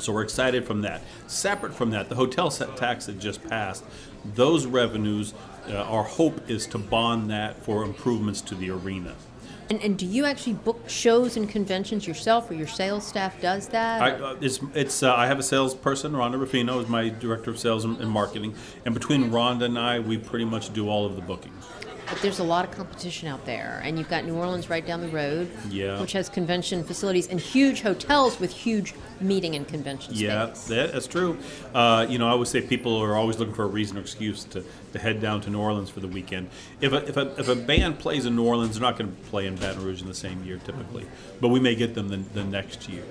So 0.00 0.12
we're 0.12 0.22
excited 0.22 0.66
from 0.66 0.82
that. 0.82 1.00
Separate 1.28 1.72
from 1.72 1.90
that, 1.90 2.10
the 2.10 2.14
hotel 2.14 2.50
tax 2.50 3.06
that 3.06 3.18
just 3.18 3.42
passed, 3.48 3.84
those 4.34 4.66
revenues, 4.66 5.32
uh, 5.68 5.76
our 5.82 6.02
hope 6.02 6.50
is 6.50 6.66
to 6.68 6.78
bond 6.78 7.30
that 7.30 7.62
for 7.62 7.84
improvements 7.84 8.40
to 8.42 8.54
the 8.54 8.70
arena. 8.70 9.14
And, 9.70 9.80
and 9.82 9.96
do 9.96 10.04
you 10.04 10.24
actually 10.24 10.54
book 10.54 10.88
shows 10.88 11.36
and 11.36 11.48
conventions 11.48 12.04
yourself, 12.04 12.50
or 12.50 12.54
your 12.54 12.66
sales 12.66 13.06
staff 13.06 13.40
does 13.40 13.68
that? 13.68 14.02
I, 14.02 14.10
uh, 14.10 14.36
it's, 14.40 14.58
it's, 14.74 15.02
uh, 15.04 15.14
I 15.14 15.28
have 15.28 15.38
a 15.38 15.44
salesperson, 15.44 16.12
Rhonda 16.12 16.40
Ruffino 16.40 16.80
is 16.80 16.88
my 16.88 17.08
director 17.08 17.52
of 17.52 17.58
sales 17.58 17.84
and, 17.84 17.96
and 18.00 18.10
marketing, 18.10 18.54
and 18.84 18.94
between 18.94 19.30
Rhonda 19.30 19.66
and 19.66 19.78
I, 19.78 20.00
we 20.00 20.18
pretty 20.18 20.44
much 20.44 20.72
do 20.72 20.88
all 20.88 21.06
of 21.06 21.14
the 21.14 21.22
booking. 21.22 21.52
But 22.10 22.20
there's 22.22 22.40
a 22.40 22.44
lot 22.44 22.64
of 22.64 22.72
competition 22.72 23.28
out 23.28 23.44
there, 23.46 23.80
and 23.84 23.96
you've 23.98 24.08
got 24.08 24.24
New 24.24 24.34
Orleans 24.34 24.68
right 24.68 24.84
down 24.84 25.00
the 25.00 25.08
road, 25.08 25.48
Yeah. 25.70 26.00
which 26.00 26.12
has 26.12 26.28
convention 26.28 26.82
facilities 26.82 27.28
and 27.28 27.38
huge 27.40 27.82
hotels 27.82 28.40
with 28.40 28.50
huge 28.52 28.94
meeting 29.20 29.54
and 29.54 29.66
convention 29.66 30.14
Yeah, 30.16 30.52
space. 30.52 30.64
that, 30.68 30.92
that's 30.92 31.06
true. 31.06 31.38
Uh, 31.72 32.06
you 32.08 32.18
know, 32.18 32.26
I 32.26 32.30
always 32.30 32.48
say 32.48 32.60
people 32.60 32.96
are 33.00 33.14
always 33.16 33.38
looking 33.38 33.54
for 33.54 33.62
a 33.64 33.68
reason 33.68 33.96
or 33.96 34.00
excuse 34.00 34.44
to, 34.44 34.64
to 34.92 34.98
head 34.98 35.20
down 35.20 35.40
to 35.42 35.50
New 35.50 35.60
Orleans 35.60 35.88
for 35.88 36.00
the 36.00 36.08
weekend. 36.08 36.48
If 36.80 36.92
a, 36.92 37.06
if 37.08 37.16
a, 37.16 37.34
if 37.38 37.48
a 37.48 37.54
band 37.56 37.98
plays 38.00 38.26
in 38.26 38.34
New 38.34 38.44
Orleans, 38.44 38.74
they're 38.74 38.82
not 38.82 38.98
going 38.98 39.14
to 39.14 39.22
play 39.30 39.46
in 39.46 39.54
Baton 39.56 39.84
Rouge 39.84 40.02
in 40.02 40.08
the 40.08 40.14
same 40.14 40.42
year 40.44 40.58
typically, 40.64 41.06
but 41.40 41.48
we 41.48 41.60
may 41.60 41.74
get 41.76 41.94
them 41.94 42.08
the, 42.08 42.16
the 42.16 42.44
next 42.44 42.88
year. 42.88 43.04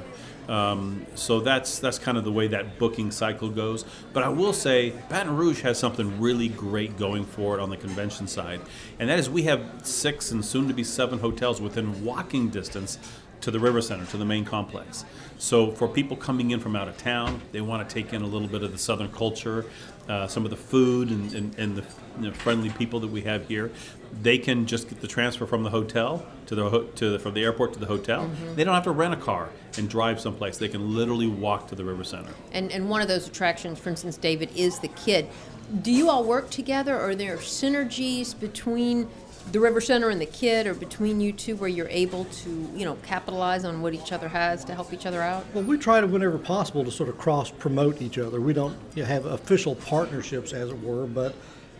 Um, 0.49 1.05
so 1.13 1.39
that's 1.39 1.77
that's 1.77 1.99
kind 1.99 2.17
of 2.17 2.23
the 2.23 2.31
way 2.31 2.47
that 2.47 2.79
booking 2.79 3.11
cycle 3.11 3.49
goes. 3.49 3.85
But 4.13 4.23
I 4.23 4.29
will 4.29 4.51
say 4.51 4.93
Baton 5.07 5.37
Rouge 5.37 5.61
has 5.61 5.77
something 5.77 6.19
really 6.19 6.49
great 6.49 6.97
going 6.97 7.23
for 7.23 7.55
it 7.55 7.61
on 7.61 7.69
the 7.69 7.77
convention 7.77 8.27
side, 8.27 8.59
and 8.97 9.09
that 9.09 9.19
is 9.19 9.29
we 9.29 9.43
have 9.43 9.61
six 9.83 10.31
and 10.31 10.43
soon 10.43 10.67
to 10.67 10.73
be 10.73 10.83
seven 10.83 11.19
hotels 11.19 11.61
within 11.61 12.03
walking 12.03 12.49
distance 12.49 12.97
to 13.41 13.51
the 13.51 13.59
River 13.59 13.81
Center, 13.81 14.05
to 14.07 14.17
the 14.17 14.25
main 14.25 14.43
complex. 14.43 15.05
So 15.37 15.71
for 15.71 15.87
people 15.87 16.17
coming 16.17 16.51
in 16.51 16.59
from 16.59 16.75
out 16.75 16.89
of 16.89 16.97
town, 16.97 17.41
they 17.51 17.61
want 17.61 17.87
to 17.87 17.93
take 17.93 18.11
in 18.13 18.21
a 18.21 18.27
little 18.27 18.47
bit 18.47 18.63
of 18.63 18.71
the 18.71 18.77
Southern 18.77 19.09
culture, 19.11 19.65
uh, 20.09 20.27
some 20.27 20.43
of 20.43 20.49
the 20.49 20.57
food, 20.57 21.09
and, 21.09 21.33
and, 21.33 21.57
and 21.57 21.75
the 21.75 21.83
you 22.19 22.27
know, 22.27 22.33
friendly 22.33 22.69
people 22.71 22.99
that 22.99 23.07
we 23.07 23.21
have 23.21 23.47
here. 23.47 23.71
They 24.21 24.39
can 24.39 24.65
just 24.65 24.89
get 24.89 25.01
the 25.01 25.07
transfer 25.07 25.45
from 25.45 25.61
the 25.61 25.69
hotel 25.69 26.25
to 26.47 26.55
the 26.55 26.69
ho- 26.69 26.83
to 26.95 27.11
the, 27.11 27.19
from 27.19 27.35
the 27.35 27.43
airport 27.43 27.73
to 27.73 27.79
the 27.79 27.85
hotel. 27.85 28.29
They 28.55 28.63
don't 28.63 28.73
have 28.73 28.85
to 28.85 28.91
rent 28.91 29.13
a 29.13 29.17
car 29.17 29.49
and 29.77 29.87
drive 29.87 30.19
someplace. 30.19 30.57
They 30.57 30.67
can 30.67 30.95
literally 30.95 31.27
walk 31.27 31.67
to 31.67 31.75
the 31.75 31.85
River 31.85 32.03
Center. 32.03 32.31
And 32.51 32.71
and 32.71 32.89
one 32.89 33.01
of 33.01 33.07
those 33.07 33.27
attractions, 33.27 33.77
for 33.77 33.89
instance, 33.89 34.17
David, 34.17 34.49
is 34.55 34.79
the 34.79 34.87
Kidd. 34.89 35.27
Do 35.83 35.91
you 35.91 36.09
all 36.09 36.23
work 36.23 36.49
together? 36.49 36.95
Or 36.95 37.09
are 37.09 37.15
there 37.15 37.37
synergies 37.37 38.37
between 38.37 39.07
the 39.51 39.59
River 39.59 39.81
Center 39.81 40.09
and 40.09 40.21
the 40.21 40.25
Kidd, 40.25 40.67
or 40.67 40.73
between 40.73 41.19
you 41.19 41.33
two, 41.33 41.55
where 41.55 41.69
you're 41.69 41.89
able 41.89 42.25
to, 42.25 42.49
you 42.75 42.85
know, 42.85 42.95
capitalize 43.03 43.65
on 43.65 43.81
what 43.81 43.93
each 43.93 44.11
other 44.11 44.27
has 44.27 44.63
to 44.65 44.75
help 44.75 44.93
each 44.93 45.05
other 45.05 45.21
out? 45.21 45.45
Well, 45.53 45.63
we 45.63 45.77
try 45.77 46.01
to, 46.01 46.07
whenever 46.07 46.37
possible, 46.37 46.83
to 46.83 46.91
sort 46.91 47.09
of 47.09 47.17
cross 47.17 47.49
promote 47.49 48.01
each 48.01 48.17
other. 48.17 48.39
We 48.39 48.53
don't 48.53 48.77
you 48.95 49.03
know, 49.03 49.07
have 49.07 49.25
official 49.25 49.75
partnerships, 49.75 50.53
as 50.53 50.69
it 50.69 50.81
were, 50.81 51.07
but 51.07 51.35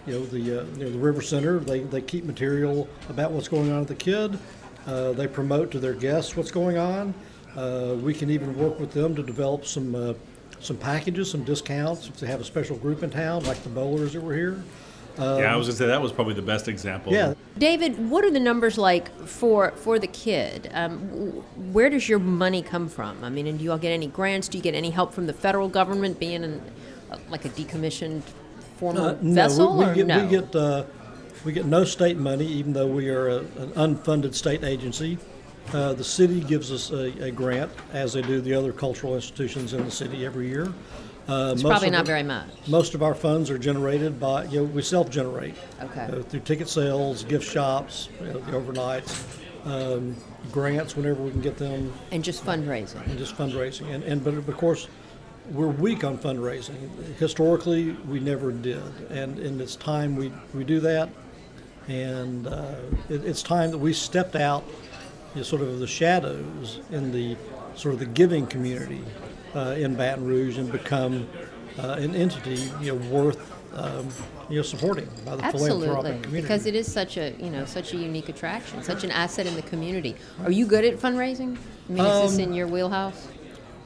you 0.07 0.13
know 0.13 0.25
the 0.25 0.61
uh, 0.61 0.63
you 0.77 0.85
know, 0.85 0.89
the 0.91 0.97
River 0.97 1.21
Center 1.21 1.59
they, 1.59 1.81
they 1.81 2.01
keep 2.01 2.23
material 2.23 2.88
about 3.09 3.31
what's 3.31 3.47
going 3.47 3.71
on 3.71 3.81
at 3.81 3.88
the 3.88 3.95
Kidd. 3.95 4.39
Uh, 4.88 5.11
they 5.11 5.27
promote 5.27 5.71
to 5.71 5.79
their 5.79 5.93
guests 5.93 6.35
what's 6.35 6.51
going 6.51 6.77
on. 6.77 7.13
Uh, 7.55 7.95
we 8.01 8.13
can 8.13 8.29
even 8.29 8.57
work 8.57 8.79
with 8.79 8.91
them 8.91 9.15
to 9.15 9.21
develop 9.21 9.65
some 9.65 9.93
uh, 9.93 10.13
some 10.61 10.77
packages, 10.77 11.29
some 11.29 11.43
discounts 11.43 12.07
if 12.07 12.19
they 12.19 12.27
have 12.27 12.41
a 12.41 12.45
special 12.45 12.77
group 12.77 13.03
in 13.03 13.09
town, 13.09 13.43
like 13.45 13.61
the 13.63 13.69
bowlers 13.69 14.13
that 14.13 14.21
were 14.21 14.33
here. 14.33 14.63
yeah, 15.17 15.53
I 15.53 15.55
was 15.55 15.67
gonna 15.67 15.77
say 15.77 15.88
that 15.88 16.01
was 16.01 16.11
probably 16.11 16.33
the 16.33 16.41
best 16.41 16.67
example. 16.67 17.13
Yeah, 17.13 17.33
David, 17.58 18.10
what 18.10 18.24
are 18.24 18.32
the 18.32 18.39
numbers 18.39 18.77
like 18.77 19.13
for 19.25 19.72
for 19.72 20.00
the 20.00 20.08
Kidd? 20.08 20.70
Um, 20.74 21.00
where 21.74 21.89
does 21.89 22.08
your 22.08 22.20
money 22.20 22.62
come 22.62 22.88
from? 22.88 23.24
I 23.24 23.29
mean, 23.29 23.48
and 23.48 23.58
do 23.58 23.65
you 23.65 23.72
all 23.72 23.77
get 23.77 23.91
any 23.91 24.08
grants? 24.08 24.48
Do 24.48 24.58
you 24.58 24.63
get 24.63 24.75
any 24.75 24.91
help 24.91 25.13
from 25.13 25.27
the 25.27 25.34
federal 25.34 25.68
government, 25.68 26.20
being 26.20 26.44
an, 26.44 26.62
uh, 27.12 27.18
like 27.29 27.46
a 27.46 27.50
decommissioned 27.50 28.22
former 28.77 29.01
Uh, 29.01 29.18
no, 29.22 29.34
vessel, 29.34 29.77
we, 29.77 29.86
we 29.86 29.91
or 29.91 29.96
get, 29.96 30.08
no? 30.08 30.24
we 30.24 30.29
get 30.29 30.56
uh, 30.56 30.84
we 31.44 31.51
get 31.51 31.65
no 31.65 31.84
state 31.84 32.18
money, 32.18 32.46
even 32.46 32.72
though 32.72 32.88
we 32.88 33.10
are 33.10 33.27
a, 33.27 33.38
an 33.39 33.72
unfunded 33.96 34.36
state 34.36 34.63
agency. 34.63 35.18
Uh, 35.74 35.94
the 35.94 36.03
city 36.03 36.39
gives 36.39 36.72
us 36.72 36.91
a, 36.91 37.25
a 37.25 37.32
grant, 37.32 37.72
as 37.94 38.13
they 38.13 38.22
do 38.22 38.41
the 38.41 38.53
other 38.53 38.72
cultural 38.72 39.15
institutions 39.15 39.74
in 39.74 39.84
the 39.86 39.91
city 39.91 40.25
every 40.25 40.48
year. 40.48 40.72
Uh, 41.29 41.51
it's 41.53 41.62
most 41.62 41.71
probably 41.71 41.89
not 41.91 42.05
very 42.07 42.24
much. 42.24 42.48
Most 42.67 42.95
of 42.95 43.03
our 43.03 43.13
funds 43.13 43.51
are 43.51 43.59
generated 43.59 44.19
by 44.19 44.45
you 44.45 44.59
know 44.59 44.63
we 44.63 44.81
self-generate 44.81 45.53
Okay. 45.81 46.01
uh, 46.12 46.24
through 46.24 46.39
ticket 46.39 46.67
sales, 46.67 47.24
gift 47.24 47.48
shops, 47.48 48.09
you 48.19 48.27
know, 48.27 48.39
the 48.39 48.51
overnights, 48.51 49.24
um, 49.65 50.15
grants 50.51 50.95
whenever 50.95 51.21
we 51.21 51.29
can 51.31 51.41
get 51.41 51.57
them, 51.57 51.93
And 52.12 52.24
just 52.24 52.43
fundraising. 52.43 53.05
and 53.07 53.17
just 53.17 53.38
fundraising. 53.38 53.93
And, 53.93 54.03
and 54.03 54.24
but 54.24 54.33
of 54.33 54.57
course, 54.57 54.88
we're 55.51 55.67
weak 55.67 56.03
on 56.03 56.17
fundraising. 56.17 56.89
Historically, 57.17 57.91
we 58.07 58.19
never 58.19 58.51
did, 58.51 58.81
and, 59.12 59.38
and 59.39 59.62
it's 59.62 59.75
time 59.75 60.15
we, 60.15 60.31
we 60.53 60.63
do 60.63 60.79
that. 60.79 61.09
And 61.88 62.48
uh, 62.48 62.75
it, 63.09 63.25
it's 63.25 63.41
time 63.41 63.71
that 63.71 63.77
we 63.79 63.93
stepped 63.93 64.36
out, 64.36 64.63
you 65.33 65.38
know, 65.38 65.43
sort 65.43 65.62
of 65.62 65.79
the 65.79 65.88
shadows 65.88 66.79
in 66.91 67.12
the 67.12 67.36
sort 67.75 67.93
of 67.93 68.00
the 68.00 68.05
giving 68.05 68.45
community 68.48 69.01
uh, 69.56 69.75
in 69.77 69.96
Baton 69.96 70.25
Rouge 70.25 70.58
and 70.58 70.72
become 70.72 71.27
uh, 71.77 71.94
an 72.00 72.15
entity 72.15 72.70
you 72.82 72.94
know 72.94 73.10
worth 73.10 73.39
um, 73.75 74.08
you 74.50 74.58
know 74.58 74.62
supporting 74.62 75.08
by 75.25 75.36
the 75.36 75.44
Absolutely, 75.46 75.88
philanthropic 75.88 76.24
community. 76.24 76.41
because 76.41 76.65
it 76.65 76.75
is 76.75 76.91
such 76.91 77.18
a 77.18 77.34
you 77.39 77.50
know 77.50 77.65
such 77.65 77.94
a 77.94 77.98
unique 77.98 78.29
attraction, 78.29 78.82
such 78.84 79.03
an 79.03 79.12
asset 79.12 79.46
in 79.46 79.56
the 79.56 79.62
community. 79.63 80.15
Are 80.44 80.51
you 80.51 80.65
good 80.65 80.86
at 80.86 80.96
fundraising? 80.98 81.58
I 81.89 81.91
mean, 81.91 82.06
is 82.06 82.32
this 82.32 82.34
Um, 82.36 82.50
in 82.50 82.53
your 82.53 82.68
wheelhouse? 82.68 83.27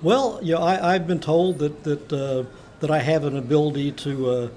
Well, 0.02 0.40
you 0.42 0.56
know, 0.56 0.62
I, 0.62 0.96
I've 0.96 1.08
been 1.08 1.20
told 1.20 1.60
that 1.60 1.84
that 1.84 2.12
uh, 2.14 2.44
that 2.80 2.92
I 2.92 3.00
have 3.00 3.24
an 3.26 3.38
ability 3.38 3.92
to 3.92 4.30
uh, 4.30 4.50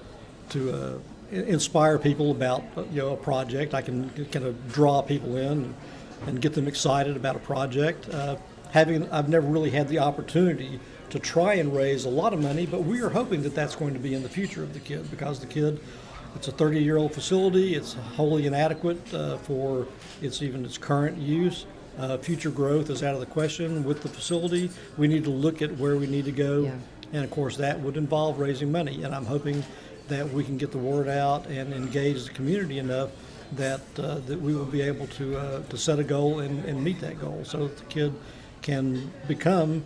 to 0.50 0.72
uh, 0.72 0.98
inspire 1.30 1.98
people 1.98 2.30
about 2.30 2.62
you 2.92 3.02
know 3.02 3.12
a 3.12 3.16
project. 3.16 3.74
I 3.74 3.82
can 3.82 4.10
kind 4.32 4.44
of 4.44 4.72
draw 4.72 5.02
people 5.02 5.36
in 5.36 5.74
and 6.26 6.40
get 6.40 6.54
them 6.54 6.66
excited 6.66 7.16
about 7.16 7.36
a 7.36 7.40
project. 7.40 8.08
Uh, 8.08 8.36
having, 8.70 9.10
I've 9.12 9.28
never 9.28 9.46
really 9.46 9.70
had 9.70 9.88
the 9.88 9.98
opportunity 10.00 10.80
to 11.10 11.18
try 11.18 11.54
and 11.54 11.74
raise 11.74 12.04
a 12.04 12.08
lot 12.08 12.32
of 12.32 12.40
money, 12.42 12.66
but 12.66 12.82
we 12.84 13.00
are 13.00 13.08
hoping 13.10 13.42
that 13.42 13.54
that's 13.54 13.76
going 13.76 13.94
to 13.94 14.00
be 14.00 14.14
in 14.14 14.22
the 14.22 14.28
future 14.28 14.62
of 14.62 14.72
the 14.74 14.80
Kidd 14.80 15.10
because 15.10 15.40
the 15.40 15.46
Kidd. 15.46 15.80
It's 16.34 16.48
a 16.48 16.52
30-year-old 16.52 17.14
facility. 17.14 17.74
It's 17.76 17.94
wholly 17.94 18.46
inadequate 18.46 19.14
uh, 19.14 19.38
for 19.38 19.86
its 20.20 20.42
even 20.42 20.66
its 20.66 20.76
current 20.76 21.16
use. 21.16 21.64
Uh, 21.98 22.18
future 22.18 22.50
growth 22.50 22.90
is 22.90 23.02
out 23.02 23.14
of 23.14 23.20
the 23.20 23.26
question 23.26 23.84
with 23.84 24.02
the 24.02 24.08
facility. 24.08 24.68
We 24.98 25.08
need 25.08 25.24
to 25.24 25.30
look 25.30 25.62
at 25.62 25.74
where 25.78 25.96
we 25.96 26.06
need 26.06 26.26
to 26.26 26.32
go, 26.32 26.64
Yeah. 26.64 26.72
and 27.14 27.24
of 27.24 27.30
course 27.30 27.56
that 27.56 27.80
would 27.80 27.96
involve 27.96 28.38
raising 28.38 28.70
money. 28.70 29.02
And 29.02 29.14
I'm 29.14 29.24
hoping 29.24 29.64
that 30.08 30.28
we 30.30 30.44
can 30.44 30.58
get 30.58 30.72
the 30.72 30.78
word 30.78 31.08
out 31.08 31.46
and 31.46 31.72
engage 31.72 32.24
the 32.24 32.30
community 32.30 32.78
enough 32.80 33.10
that 33.52 33.80
uh, 33.98 34.16
that 34.26 34.38
we 34.38 34.54
will 34.54 34.66
be 34.66 34.82
able 34.82 35.06
to 35.06 35.38
uh, 35.38 35.62
to 35.62 35.78
set 35.78 35.98
a 35.98 36.04
goal 36.04 36.40
and, 36.40 36.62
and 36.66 36.84
meet 36.84 37.00
that 37.00 37.18
goal, 37.18 37.44
so 37.46 37.66
that 37.68 37.78
the 37.78 37.84
Kidd 37.84 38.12
can 38.60 39.10
become, 39.26 39.82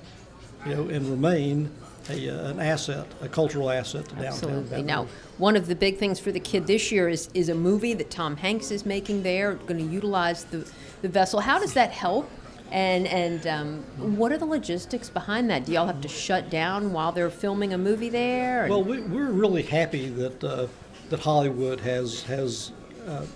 you 0.67 0.75
know, 0.75 0.88
and 0.88 1.09
remain 1.09 1.71
a, 2.09 2.29
uh, 2.29 2.50
an 2.50 2.61
asset, 2.61 3.07
a 3.21 3.29
cultural 3.29 3.71
asset 3.71 4.05
to 4.09 4.14
downtown. 4.14 4.33
Absolutely. 4.33 4.71
Baton 4.71 4.87
Now, 4.87 5.07
one 5.38 5.57
of 5.57 5.67
the 5.67 5.75
big 5.75 5.99
things 5.99 6.19
for 6.19 6.33
the 6.33 6.40
Kidd 6.40 6.67
this 6.67 6.90
year 6.90 7.09
is 7.09 7.29
is 7.35 7.49
a 7.49 7.55
movie 7.55 7.95
that 7.95 8.11
Tom 8.11 8.37
Hanks 8.37 8.71
is 8.71 8.85
making 8.87 9.23
there, 9.23 9.55
going 9.55 9.79
to 9.79 9.93
utilize 9.93 10.45
the 10.45 10.71
the 11.02 11.09
vessel. 11.09 11.40
How 11.40 11.59
does 11.59 11.75
that 11.75 11.90
help? 11.90 12.31
And 12.71 13.07
and 13.07 13.47
um, 13.47 14.17
what 14.17 14.33
are 14.33 14.38
the 14.38 14.47
logistics 14.47 15.11
behind 15.11 15.50
that? 15.50 15.64
Do 15.64 15.73
y'all 15.73 15.87
have 15.87 16.00
to 16.02 16.09
shut 16.09 16.50
down 16.50 16.93
while 16.93 17.12
they're 17.12 17.31
filming 17.31 17.73
a 17.73 17.79
movie 17.79 18.11
there? 18.11 18.67
Well, 18.69 18.85
we, 18.85 19.00
we're 19.00 19.31
really 19.31 19.62
happy 19.62 20.09
that 20.11 20.45
uh, 20.45 20.67
that 21.09 21.21
Hollywood 21.21 21.81
has 21.81 22.23
has 22.25 22.73
uh, 23.07 23.26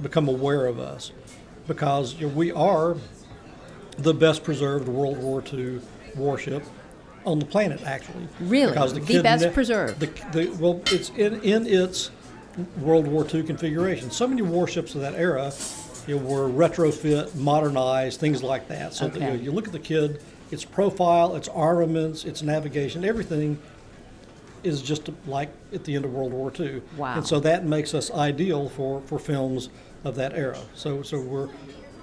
become 0.00 0.28
aware 0.28 0.66
of 0.66 0.78
us 0.78 1.12
because 1.66 2.14
you 2.14 2.28
know, 2.28 2.34
we 2.34 2.52
are 2.52 2.96
the 3.98 4.14
best 4.14 4.44
preserved 4.44 4.88
World 4.88 5.18
War 5.18 5.42
II 5.52 5.80
warship 6.16 6.64
on 7.24 7.38
the 7.38 7.46
planet, 7.46 7.82
actually. 7.82 8.28
Really? 8.40 8.72
Because 8.72 8.94
The 8.94 9.00
Kidd 9.00 9.22
best 9.22 9.52
preserved? 9.52 10.00
The, 10.00 10.06
the, 10.32 10.50
well, 10.58 10.80
it's 10.86 11.10
in 11.10 11.40
in 11.42 11.66
its 11.66 12.10
World 12.78 13.06
War 13.06 13.26
II 13.32 13.42
configuration. 13.42 14.10
So 14.10 14.26
many 14.26 14.42
warships 14.42 14.94
of 14.94 15.00
that 15.02 15.14
era 15.14 15.52
you 16.06 16.16
know, 16.18 16.24
were 16.24 16.48
retrofit, 16.48 17.34
modernized, 17.34 18.20
things 18.20 18.42
like 18.42 18.68
that. 18.68 18.94
So 18.94 19.08
that, 19.08 19.20
you, 19.20 19.26
know, 19.26 19.34
you 19.34 19.52
look 19.52 19.66
at 19.66 19.72
the 19.72 19.78
Kidd, 19.78 20.22
its 20.50 20.64
profile, 20.64 21.36
its 21.36 21.48
armaments, 21.48 22.24
its 22.24 22.42
navigation, 22.42 23.04
everything 23.04 23.58
is 24.62 24.82
just 24.82 25.10
like 25.26 25.50
at 25.72 25.84
the 25.84 25.94
end 25.94 26.04
of 26.04 26.12
World 26.12 26.32
War 26.32 26.52
II. 26.58 26.82
Wow. 26.96 27.16
And 27.16 27.26
so 27.26 27.40
that 27.40 27.64
makes 27.64 27.94
us 27.94 28.10
ideal 28.10 28.68
for, 28.68 29.00
for 29.02 29.18
films 29.18 29.68
of 30.04 30.14
that 30.16 30.32
era. 30.34 30.60
So 30.74 31.02
so 31.02 31.20
we're 31.20 31.48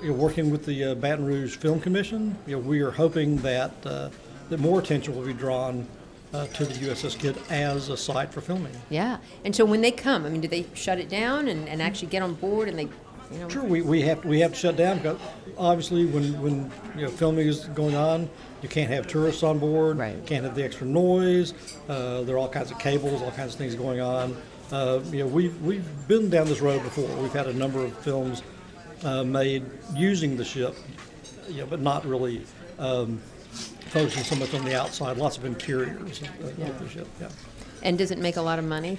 you 0.03 0.09
know, 0.09 0.15
working 0.15 0.51
with 0.51 0.65
the 0.65 0.83
uh, 0.83 0.95
Baton 0.95 1.25
Rouge 1.25 1.55
Film 1.55 1.79
Commission. 1.79 2.37
You 2.45 2.57
know, 2.57 2.59
we 2.59 2.81
are 2.81 2.91
hoping 2.91 3.37
that 3.37 3.71
uh, 3.85 4.09
that 4.49 4.59
more 4.59 4.79
attention 4.79 5.15
will 5.15 5.25
be 5.25 5.33
drawn 5.33 5.87
uh, 6.33 6.45
to 6.47 6.65
the 6.65 6.73
USS 6.73 7.17
Kidd 7.17 7.37
as 7.49 7.89
a 7.89 7.95
site 7.95 8.33
for 8.33 8.41
filming. 8.41 8.73
yeah. 8.89 9.17
And 9.45 9.55
so 9.55 9.63
when 9.65 9.81
they 9.81 9.91
come, 9.91 10.25
I 10.25 10.29
mean, 10.29 10.41
do 10.41 10.47
they 10.47 10.65
shut 10.73 10.99
it 10.99 11.07
down 11.07 11.47
and, 11.47 11.69
and 11.69 11.81
actually 11.81 12.09
get 12.09 12.21
on 12.21 12.33
board 12.33 12.67
and 12.67 12.77
they, 12.77 12.89
you 13.31 13.39
know? 13.39 13.47
Sure, 13.49 13.63
we, 13.63 13.81
we 13.81 14.01
have 14.01 14.25
we 14.25 14.41
have 14.41 14.51
to 14.51 14.57
shut 14.57 14.75
down 14.75 14.97
because 14.97 15.19
obviously 15.57 16.05
when, 16.05 16.41
when 16.41 16.71
you 16.97 17.03
know 17.03 17.09
filming 17.09 17.47
is 17.47 17.65
going 17.67 17.95
on, 17.95 18.29
you 18.61 18.67
can't 18.67 18.91
have 18.91 19.07
tourists 19.07 19.41
on 19.43 19.57
board. 19.57 19.97
Right. 19.97 20.15
You 20.15 20.23
can't 20.23 20.43
have 20.43 20.55
the 20.55 20.63
extra 20.63 20.85
noise. 20.85 21.53
Uh, 21.87 22.23
there 22.23 22.35
are 22.35 22.39
all 22.39 22.49
kinds 22.49 22.71
of 22.71 22.79
cables, 22.79 23.21
all 23.21 23.31
kinds 23.31 23.53
of 23.53 23.57
things 23.57 23.75
going 23.75 24.01
on. 24.01 24.35
Uh, 24.71 24.99
you 25.11 25.19
know, 25.19 25.27
we've 25.27 25.59
we've 25.61 25.85
been 26.07 26.29
down 26.29 26.47
this 26.47 26.59
road 26.59 26.83
before. 26.83 27.07
We've 27.21 27.31
had 27.31 27.47
a 27.47 27.53
number 27.53 27.83
of 27.85 27.95
films 27.99 28.43
uh, 29.03 29.23
made 29.23 29.63
using 29.95 30.37
the 30.37 30.45
ship, 30.45 30.75
you 31.49 31.61
know, 31.61 31.65
but 31.65 31.81
not 31.81 32.05
really 32.05 32.45
um, 32.79 33.19
focusing 33.89 34.23
so 34.23 34.35
much 34.35 34.53
on 34.53 34.65
the 34.65 34.75
outside. 34.79 35.17
Lots 35.17 35.37
of 35.37 35.45
interiors 35.45 36.21
of, 36.21 36.59
of 36.59 36.79
the 36.79 36.89
ship. 36.89 37.07
Yeah. 37.19 37.29
And 37.81 37.97
does 37.97 38.11
it 38.11 38.17
make 38.17 38.37
a 38.37 38.41
lot 38.41 38.59
of 38.59 38.65
money 38.65 38.95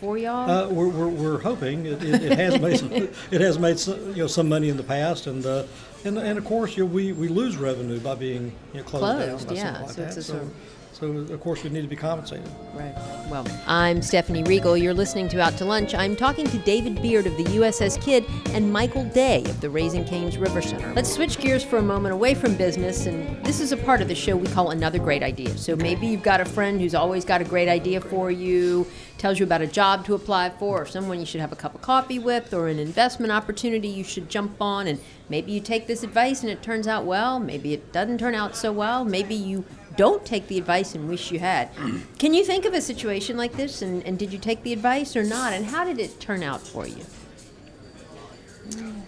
for 0.00 0.16
y'all? 0.16 0.48
Uh, 0.48 0.68
we're, 0.68 0.88
we're, 0.88 1.08
we're 1.08 1.38
hoping 1.40 1.86
it, 1.86 2.02
it, 2.02 2.22
it 2.22 2.38
has 2.38 2.60
made 2.60 2.78
some, 2.78 2.92
it 3.30 3.40
has 3.40 3.58
made 3.58 3.78
some, 3.78 4.10
you 4.10 4.22
know 4.22 4.26
some 4.26 4.48
money 4.48 4.68
in 4.68 4.76
the 4.76 4.82
past, 4.82 5.26
and 5.26 5.44
uh, 5.44 5.64
and, 6.04 6.16
and 6.18 6.38
of 6.38 6.44
course 6.44 6.76
you 6.76 6.84
know, 6.84 6.90
we, 6.92 7.12
we 7.12 7.28
lose 7.28 7.56
revenue 7.56 7.98
by 7.98 8.14
being 8.14 8.52
you 8.72 8.78
know, 8.78 8.84
closed, 8.84 9.04
Closed, 9.04 9.48
down. 9.48 9.54
by 9.54 9.54
yeah, 9.54 9.84
something 9.84 9.86
like 9.86 9.94
so 9.94 10.02
it's 10.02 10.16
a 10.16 10.22
so, 10.22 10.32
sort 10.34 10.42
of- 10.44 10.54
so 10.98 11.12
of 11.12 11.40
course 11.40 11.62
we 11.62 11.70
need 11.70 11.82
to 11.82 11.88
be 11.88 11.96
compensated. 11.96 12.48
Right. 12.74 12.94
Well, 13.30 13.46
I'm 13.66 14.02
Stephanie 14.02 14.42
Riegel. 14.42 14.76
You're 14.76 14.94
listening 14.94 15.28
to 15.28 15.40
Out 15.40 15.56
to 15.58 15.64
Lunch. 15.64 15.94
I'm 15.94 16.16
talking 16.16 16.46
to 16.46 16.58
David 16.58 17.00
Beard 17.00 17.26
of 17.26 17.36
the 17.36 17.44
USS 17.44 18.00
Kidd 18.02 18.24
and 18.48 18.72
Michael 18.72 19.04
Day 19.04 19.44
of 19.44 19.60
the 19.60 19.70
Raising 19.70 20.04
Cane's 20.04 20.38
River 20.38 20.60
Center. 20.60 20.92
Let's 20.94 21.12
switch 21.12 21.38
gears 21.38 21.62
for 21.62 21.76
a 21.76 21.82
moment 21.82 22.14
away 22.14 22.34
from 22.34 22.56
business, 22.56 23.06
and 23.06 23.44
this 23.44 23.60
is 23.60 23.70
a 23.70 23.76
part 23.76 24.02
of 24.02 24.08
the 24.08 24.14
show 24.14 24.36
we 24.36 24.48
call 24.48 24.70
Another 24.70 24.98
Great 24.98 25.22
Idea. 25.22 25.56
So 25.56 25.76
maybe 25.76 26.06
you've 26.06 26.22
got 26.22 26.40
a 26.40 26.44
friend 26.44 26.80
who's 26.80 26.94
always 26.94 27.24
got 27.24 27.40
a 27.40 27.44
great 27.44 27.68
idea 27.68 28.00
for 28.00 28.30
you, 28.30 28.86
tells 29.18 29.38
you 29.38 29.44
about 29.44 29.62
a 29.62 29.66
job 29.66 30.04
to 30.06 30.14
apply 30.14 30.50
for, 30.50 30.82
or 30.82 30.86
someone 30.86 31.20
you 31.20 31.26
should 31.26 31.40
have 31.40 31.52
a 31.52 31.56
cup 31.56 31.74
of 31.74 31.82
coffee 31.82 32.18
with, 32.18 32.52
or 32.52 32.68
an 32.68 32.78
investment 32.78 33.32
opportunity 33.32 33.88
you 33.88 34.04
should 34.04 34.28
jump 34.28 34.60
on, 34.60 34.86
and 34.88 35.00
maybe 35.28 35.52
you 35.52 35.60
take 35.60 35.86
this 35.86 36.02
advice 36.02 36.42
and 36.42 36.50
it 36.50 36.62
turns 36.62 36.88
out 36.88 37.04
well, 37.04 37.38
maybe 37.38 37.72
it 37.72 37.92
doesn't 37.92 38.18
turn 38.18 38.34
out 38.34 38.56
so 38.56 38.72
well, 38.72 39.04
maybe 39.04 39.34
you 39.34 39.64
don't 39.98 40.24
take 40.24 40.46
the 40.46 40.56
advice 40.56 40.94
and 40.94 41.08
wish 41.08 41.30
you 41.32 41.38
had. 41.40 41.68
Can 42.18 42.32
you 42.32 42.44
think 42.44 42.64
of 42.64 42.72
a 42.72 42.80
situation 42.80 43.36
like 43.36 43.52
this, 43.54 43.82
and, 43.82 44.02
and 44.06 44.18
did 44.18 44.32
you 44.32 44.38
take 44.38 44.62
the 44.62 44.72
advice 44.72 45.14
or 45.16 45.24
not, 45.24 45.52
and 45.52 45.66
how 45.66 45.84
did 45.84 45.98
it 45.98 46.18
turn 46.20 46.42
out 46.42 46.60
for 46.62 46.86
you? 46.86 47.04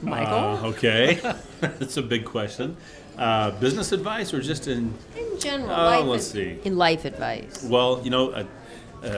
Michael? 0.02 0.34
Uh, 0.64 0.68
okay, 0.70 1.20
that's 1.60 1.96
a 1.96 2.02
big 2.02 2.24
question. 2.24 2.76
Uh, 3.16 3.50
business 3.52 3.92
advice 3.92 4.32
or 4.32 4.40
just 4.40 4.66
in? 4.66 4.92
in 5.16 5.38
general, 5.38 5.70
Oh, 5.70 5.84
life 5.84 6.04
let's 6.06 6.26
ad- 6.28 6.32
see. 6.32 6.58
In 6.64 6.76
life 6.76 7.04
advice. 7.04 7.62
Well, 7.68 8.00
you 8.02 8.10
know, 8.10 8.30
uh, 8.30 8.44
uh, 9.02 9.08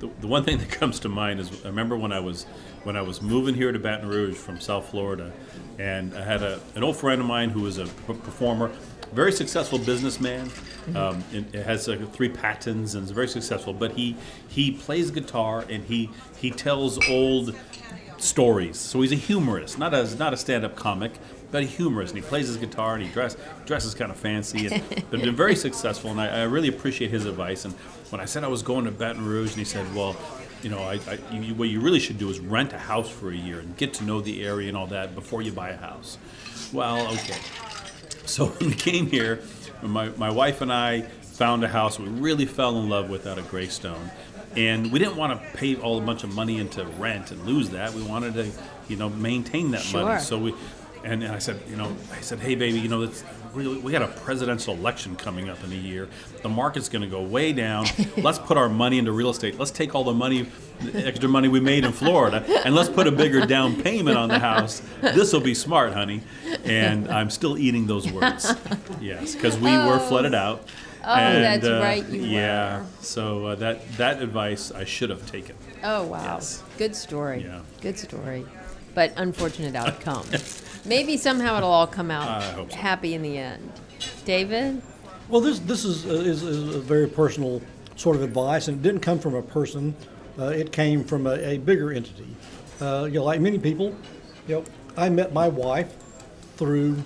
the, 0.00 0.10
the 0.20 0.26
one 0.26 0.42
thing 0.44 0.58
that 0.62 0.70
comes 0.70 0.98
to 1.00 1.08
mind 1.08 1.38
is 1.40 1.50
I 1.64 1.68
remember 1.68 1.96
when 1.96 2.12
I 2.12 2.20
was 2.20 2.44
when 2.84 2.96
I 2.96 3.02
was 3.02 3.22
moving 3.22 3.54
here 3.54 3.70
to 3.70 3.78
Baton 3.78 4.08
Rouge 4.08 4.34
from 4.36 4.58
South 4.60 4.88
Florida, 4.90 5.30
and 5.78 6.14
I 6.16 6.22
had 6.24 6.42
a, 6.42 6.60
an 6.74 6.82
old 6.82 6.96
friend 6.96 7.20
of 7.20 7.26
mine 7.28 7.50
who 7.50 7.60
was 7.60 7.78
a 7.78 7.84
p- 7.84 8.14
performer, 8.14 8.72
very 9.12 9.32
successful 9.32 9.78
businessman. 9.78 10.50
Um, 10.96 11.22
and 11.32 11.54
it 11.54 11.64
has 11.64 11.86
like 11.86 12.12
three 12.12 12.28
patents 12.28 12.94
and 12.94 13.04
is 13.04 13.10
very 13.10 13.28
successful. 13.28 13.72
But 13.72 13.92
he 13.92 14.16
he 14.48 14.72
plays 14.72 15.10
guitar 15.10 15.64
and 15.68 15.84
he 15.84 16.10
he 16.38 16.50
tells 16.50 16.98
old 17.08 17.54
stories. 18.18 18.78
So 18.78 19.00
he's 19.00 19.12
a 19.12 19.16
humorist, 19.16 19.78
not 19.78 19.94
a 19.94 20.14
not 20.16 20.32
a 20.32 20.36
stand-up 20.36 20.76
comic, 20.76 21.12
but 21.50 21.62
a 21.62 21.66
humorist. 21.66 22.14
And 22.14 22.22
he 22.22 22.28
plays 22.28 22.48
his 22.48 22.56
guitar 22.56 22.94
and 22.94 23.02
he 23.04 23.10
dress, 23.10 23.36
dresses 23.66 23.94
kind 23.94 24.10
of 24.10 24.16
fancy 24.16 24.66
and 24.66 24.82
but 25.10 25.20
been 25.20 25.36
very 25.36 25.54
successful. 25.54 26.10
And 26.10 26.20
I, 26.20 26.40
I 26.40 26.42
really 26.44 26.68
appreciate 26.68 27.10
his 27.10 27.26
advice. 27.26 27.64
And 27.64 27.74
when 28.10 28.20
I 28.20 28.24
said 28.24 28.44
I 28.44 28.48
was 28.48 28.62
going 28.62 28.84
to 28.86 28.90
Baton 28.90 29.24
Rouge, 29.24 29.50
and 29.50 29.58
he 29.58 29.64
said, 29.64 29.92
"Well, 29.94 30.16
you 30.62 30.70
know, 30.70 30.80
I, 30.80 30.98
I, 31.08 31.18
you, 31.32 31.54
what 31.54 31.68
you 31.68 31.80
really 31.80 32.00
should 32.00 32.18
do 32.18 32.30
is 32.30 32.40
rent 32.40 32.72
a 32.72 32.78
house 32.78 33.08
for 33.08 33.30
a 33.30 33.36
year 33.36 33.60
and 33.60 33.76
get 33.76 33.94
to 33.94 34.04
know 34.04 34.20
the 34.20 34.44
area 34.44 34.68
and 34.68 34.76
all 34.76 34.86
that 34.88 35.14
before 35.14 35.42
you 35.42 35.52
buy 35.52 35.70
a 35.70 35.76
house." 35.76 36.18
Well, 36.72 37.06
okay. 37.12 37.36
So 38.26 38.46
when 38.58 38.70
we 38.70 38.74
came 38.76 39.06
here, 39.06 39.40
my, 39.82 40.08
my 40.10 40.30
wife 40.30 40.60
and 40.60 40.72
I 40.72 41.02
found 41.02 41.64
a 41.64 41.68
house 41.68 41.98
we 41.98 42.08
really 42.08 42.46
fell 42.46 42.78
in 42.78 42.88
love 42.88 43.10
with 43.10 43.26
out 43.26 43.38
of 43.38 43.48
Greystone. 43.48 44.10
And 44.54 44.92
we 44.92 44.98
didn't 44.98 45.16
want 45.16 45.32
to 45.40 45.56
pay 45.58 45.76
all 45.76 45.98
a 45.98 46.02
bunch 46.02 46.24
of 46.24 46.34
money 46.34 46.58
into 46.58 46.84
rent 46.98 47.30
and 47.30 47.44
lose 47.46 47.70
that. 47.70 47.94
We 47.94 48.02
wanted 48.02 48.34
to, 48.34 48.50
you 48.88 48.96
know, 48.96 49.08
maintain 49.08 49.70
that 49.70 49.80
Sure. 49.80 50.02
money. 50.04 50.20
So 50.20 50.38
we, 50.38 50.54
and, 51.04 51.22
and 51.22 51.32
I 51.32 51.38
said, 51.38 51.58
you 51.70 51.76
know, 51.76 51.96
I 52.12 52.20
said, 52.20 52.38
hey, 52.38 52.54
baby, 52.54 52.78
you 52.78 52.88
know, 52.88 53.10
really, 53.54 53.78
we 53.78 53.92
got 53.92 54.02
a 54.02 54.08
presidential 54.08 54.74
election 54.74 55.16
coming 55.16 55.48
up 55.48 55.62
in 55.64 55.72
a 55.72 55.76
year. 55.76 56.08
The 56.42 56.48
market's 56.48 56.88
going 56.88 57.02
to 57.02 57.08
go 57.08 57.22
way 57.22 57.52
down. 57.52 57.86
let's 58.16 58.38
put 58.38 58.56
our 58.56 58.68
money 58.68 58.98
into 58.98 59.12
real 59.12 59.30
estate. 59.30 59.58
Let's 59.58 59.70
take 59.70 59.94
all 59.94 60.04
the 60.04 60.14
money, 60.14 60.48
the 60.80 61.06
extra 61.06 61.28
money 61.28 61.48
we 61.48 61.60
made 61.60 61.84
in 61.84 61.92
Florida, 61.92 62.44
and 62.64 62.74
let's 62.74 62.88
put 62.88 63.06
a 63.06 63.12
bigger 63.12 63.46
down 63.46 63.80
payment 63.80 64.16
on 64.16 64.28
the 64.28 64.38
house. 64.38 64.82
This 65.00 65.32
will 65.32 65.40
be 65.40 65.54
smart, 65.54 65.92
honey. 65.92 66.22
And 66.64 67.08
I'm 67.12 67.30
still 67.30 67.58
eating 67.58 67.86
those 67.86 68.10
words. 68.10 68.52
Yes, 69.00 69.34
because 69.34 69.58
we 69.58 69.76
were 69.76 69.98
flooded 69.98 70.34
out. 70.34 70.68
Oh, 71.04 71.16
that's 71.16 71.66
right, 71.66 72.08
you 72.08 72.22
yeah. 72.22 72.78
were. 72.78 72.86
So 73.00 73.46
uh, 73.46 73.54
that 73.56 73.96
that 73.96 74.22
advice 74.22 74.70
I 74.70 74.84
should 74.84 75.10
have 75.10 75.28
taken. 75.28 75.56
Oh, 75.82 76.04
wow. 76.04 76.34
Yes. 76.34 76.62
Good 76.78 76.94
story. 76.94 77.42
Yeah. 77.42 77.62
Good 77.80 77.98
story. 77.98 78.46
But 78.94 79.12
unfortunate 79.16 79.74
outcome. 79.74 80.26
Maybe 80.84 81.16
somehow 81.16 81.56
it'll 81.58 81.70
all 81.70 81.86
come 81.86 82.10
out 82.10 82.42
so. 82.42 82.66
happy 82.76 83.14
in 83.14 83.22
the 83.22 83.38
end. 83.38 83.72
David? 84.24 84.82
Well, 85.28 85.40
this 85.40 85.60
this 85.60 85.84
is, 85.84 86.04
uh, 86.06 86.10
is 86.10 86.42
is 86.42 86.74
a 86.74 86.80
very 86.80 87.06
personal 87.08 87.62
sort 87.96 88.16
of 88.16 88.22
advice, 88.22 88.68
and 88.68 88.78
it 88.78 88.82
didn't 88.82 89.00
come 89.00 89.18
from 89.18 89.34
a 89.34 89.42
person. 89.42 89.94
Uh, 90.38 90.46
it 90.46 90.72
came 90.72 91.04
from 91.04 91.26
a, 91.26 91.34
a 91.34 91.58
bigger 91.58 91.92
entity. 91.92 92.26
Uh, 92.80 93.04
you 93.04 93.14
know, 93.18 93.24
like 93.24 93.40
many 93.40 93.58
people, 93.58 93.94
you 94.48 94.56
know, 94.56 94.64
I 94.96 95.08
met 95.08 95.32
my 95.32 95.48
wife 95.48 95.94
through 96.56 97.02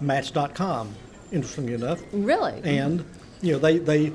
Match.com. 0.00 0.94
Interestingly 1.32 1.74
enough, 1.74 2.02
Really? 2.12 2.60
and 2.62 3.04
you 3.40 3.52
know 3.54 3.58
they 3.58 3.78
they 3.78 4.12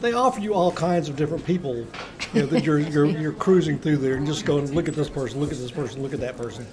they 0.00 0.12
offer 0.14 0.40
you 0.40 0.54
all 0.54 0.72
kinds 0.72 1.08
of 1.08 1.16
different 1.16 1.44
people. 1.44 1.86
You 2.32 2.40
know 2.40 2.46
that 2.46 2.64
you're 2.64 2.78
you're 2.78 3.06
you're 3.06 3.32
cruising 3.32 3.78
through 3.78 3.98
there 3.98 4.14
and 4.14 4.26
just 4.26 4.44
going 4.44 4.72
look 4.72 4.88
at 4.88 4.94
this 4.94 5.08
person, 5.10 5.38
look 5.40 5.52
at 5.52 5.58
this 5.58 5.70
person, 5.70 6.02
look 6.02 6.12
at 6.14 6.20
that 6.20 6.36
person, 6.36 6.66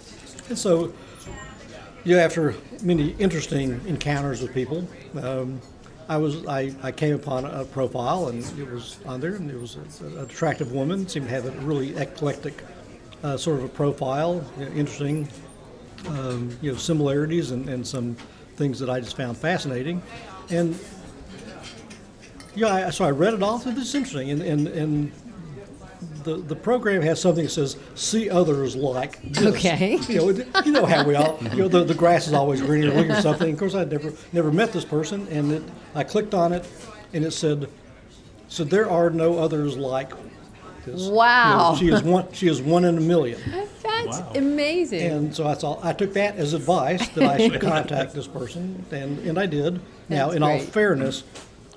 and 0.51 0.59
so 0.59 0.93
you 2.03 2.15
know, 2.15 2.21
after 2.21 2.55
many 2.83 3.11
interesting 3.19 3.79
encounters 3.87 4.41
with 4.41 4.53
people, 4.53 4.85
um, 5.21 5.61
I 6.09 6.17
was 6.17 6.45
I, 6.45 6.75
I 6.83 6.91
came 6.91 7.15
upon 7.15 7.45
a 7.45 7.63
profile 7.63 8.27
and 8.27 8.43
it 8.59 8.69
was 8.69 8.99
on 9.05 9.21
there 9.21 9.35
and 9.35 9.49
it 9.49 9.57
was 9.59 9.77
an 10.01 10.17
attractive 10.17 10.73
woman, 10.73 11.07
seemed 11.07 11.27
to 11.27 11.33
have 11.33 11.45
a 11.45 11.51
really 11.61 11.95
eclectic 11.95 12.63
uh, 13.23 13.37
sort 13.37 13.59
of 13.59 13.65
a 13.65 13.69
profile, 13.69 14.43
you 14.59 14.65
know, 14.65 14.71
interesting, 14.71 15.29
um, 16.07 16.49
you 16.61 16.73
know, 16.73 16.77
similarities 16.77 17.51
and, 17.51 17.69
and 17.69 17.87
some 17.87 18.17
things 18.57 18.77
that 18.79 18.89
I 18.89 18.99
just 18.99 19.15
found 19.15 19.37
fascinating, 19.37 20.01
and 20.49 20.77
yeah, 22.55 22.87
I, 22.87 22.89
so 22.89 23.05
I 23.05 23.11
read 23.11 23.33
it 23.33 23.41
all 23.41 23.57
through. 23.57 23.73
This 23.73 23.87
is 23.87 23.95
interesting, 23.95 24.31
and 24.31 24.41
and, 24.41 24.67
and 24.67 25.11
the 26.23 26.35
the 26.37 26.55
program 26.55 27.01
has 27.01 27.19
something 27.21 27.43
that 27.45 27.49
says 27.51 27.77
"See 27.95 28.29
others 28.29 28.75
like." 28.75 29.21
This. 29.23 29.45
Okay. 29.55 29.97
You 30.07 30.15
know, 30.17 30.29
it- 30.29 30.47
you 30.65 30.71
know 30.71 30.85
how 30.85 31.03
we 31.05 31.15
all. 31.15 31.37
You 31.41 31.63
know, 31.63 31.67
the, 31.67 31.83
the 31.83 31.93
grass 31.93 32.27
is 32.27 32.33
always 32.33 32.61
greener. 32.61 32.91
or 32.93 33.21
something. 33.21 33.53
Of 33.53 33.59
course, 33.59 33.75
I'd 33.75 33.91
never 33.91 34.13
never 34.33 34.51
met 34.51 34.71
this 34.73 34.85
person, 34.85 35.27
and 35.29 35.51
it, 35.51 35.63
I 35.95 36.03
clicked 36.03 36.33
on 36.33 36.53
it, 36.53 36.65
and 37.13 37.23
it 37.25 37.31
said, 37.31 37.69
"So 38.47 38.63
there 38.63 38.89
are 38.89 39.09
no 39.09 39.37
others 39.37 39.77
like." 39.77 40.11
This. 40.85 41.01
You 41.03 41.09
know, 41.09 41.15
Wow. 41.15 41.75
she 41.77 41.89
is 41.89 42.01
one. 42.01 42.25
She 42.33 42.47
is 42.47 42.59
one 42.61 42.85
in 42.85 42.97
a 42.97 43.01
million. 43.01 43.39
That's 43.83 44.17
Wow. 44.19 44.31
amazing. 44.35 45.01
And 45.11 45.35
so 45.35 45.45
I 45.45 45.53
all. 45.55 45.79
I 45.83 45.93
took 45.93 46.13
that 46.13 46.37
as 46.37 46.53
advice 46.55 47.07
that 47.09 47.23
I 47.23 47.37
should 47.37 47.61
contact 47.61 48.13
this 48.15 48.25
person, 48.27 48.83
and, 48.91 49.19
and 49.19 49.37
I 49.37 49.45
did. 49.45 49.79
Now, 50.09 50.25
That's 50.27 50.37
in 50.37 50.43
all 50.43 50.57
fairness, 50.59 51.23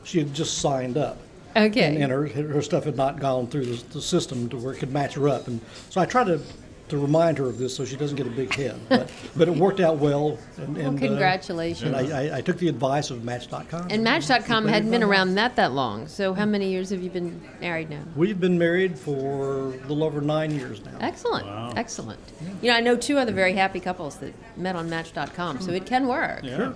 she 0.05 0.19
had 0.21 0.33
just 0.33 0.57
signed 0.59 0.97
up, 0.97 1.19
okay. 1.57 1.95
and, 1.95 2.03
and 2.03 2.13
her, 2.13 2.27
her 2.27 2.63
stuff 2.63 2.85
had 2.85 2.97
not 2.97 3.21
gone 3.21 3.47
through 3.47 3.67
the, 3.67 3.85
the 3.95 4.03
system 4.03 4.49
to 4.51 4.57
where 4.57 4.75
it 4.75 4.79
could 4.79 4.93
match 4.93 5.15
her 5.15 5.29
up. 5.29 5.49
And 5.49 5.61
so 5.91 6.01
I 6.01 6.07
tried 6.07 6.27
to 6.27 6.41
to 6.89 6.99
remind 6.99 7.39
her 7.39 7.47
of 7.47 7.59
this 7.59 7.75
so 7.75 7.85
she 7.85 7.97
doesn't 7.97 8.17
get 8.17 8.27
a 8.27 8.31
big 8.31 8.55
head. 8.55 8.79
But, 8.89 9.11
but 9.37 9.49
it 9.49 9.57
worked 9.57 9.81
out 9.81 9.97
well. 9.97 10.39
And, 10.59 10.77
and, 10.77 10.99
uh, 10.99 11.07
congratulations. 11.07 11.83
and 11.83 11.97
I, 11.97 12.27
I, 12.27 12.37
I 12.39 12.41
took 12.41 12.59
the 12.59 12.69
advice 12.69 13.11
of 13.11 13.25
Match.com. 13.25 13.89
and 13.91 14.05
Match.com 14.05 14.69
hadn't 14.69 14.91
been 14.91 15.03
around 15.03 15.35
that 15.37 15.57
that 15.57 15.73
long. 15.73 16.07
So 16.09 16.35
how 16.35 16.45
many 16.45 16.71
years 16.71 16.91
have 16.91 17.03
you 17.03 17.11
been 17.11 17.41
married 17.61 17.91
now? 17.91 18.03
We've 18.17 18.39
been 18.39 18.59
married 18.59 18.99
for 18.99 19.69
a 19.69 19.87
little 19.87 20.05
over 20.05 20.21
nine 20.21 20.51
years 20.51 20.85
now. 20.85 20.99
Excellent. 21.01 21.47
Wow. 21.47 21.73
Excellent. 21.77 22.21
You 22.61 22.71
know, 22.71 22.77
I 22.77 22.81
know 22.81 22.97
two 22.97 23.19
other 23.19 23.33
very 23.33 23.55
happy 23.55 23.81
couples 23.81 24.17
that 24.19 24.35
met 24.57 24.77
on 24.77 24.91
Match.com, 24.91 25.61
so 25.61 25.73
it 25.73 25.87
can 25.87 26.07
work. 26.07 26.45
Yeah. 26.45 26.75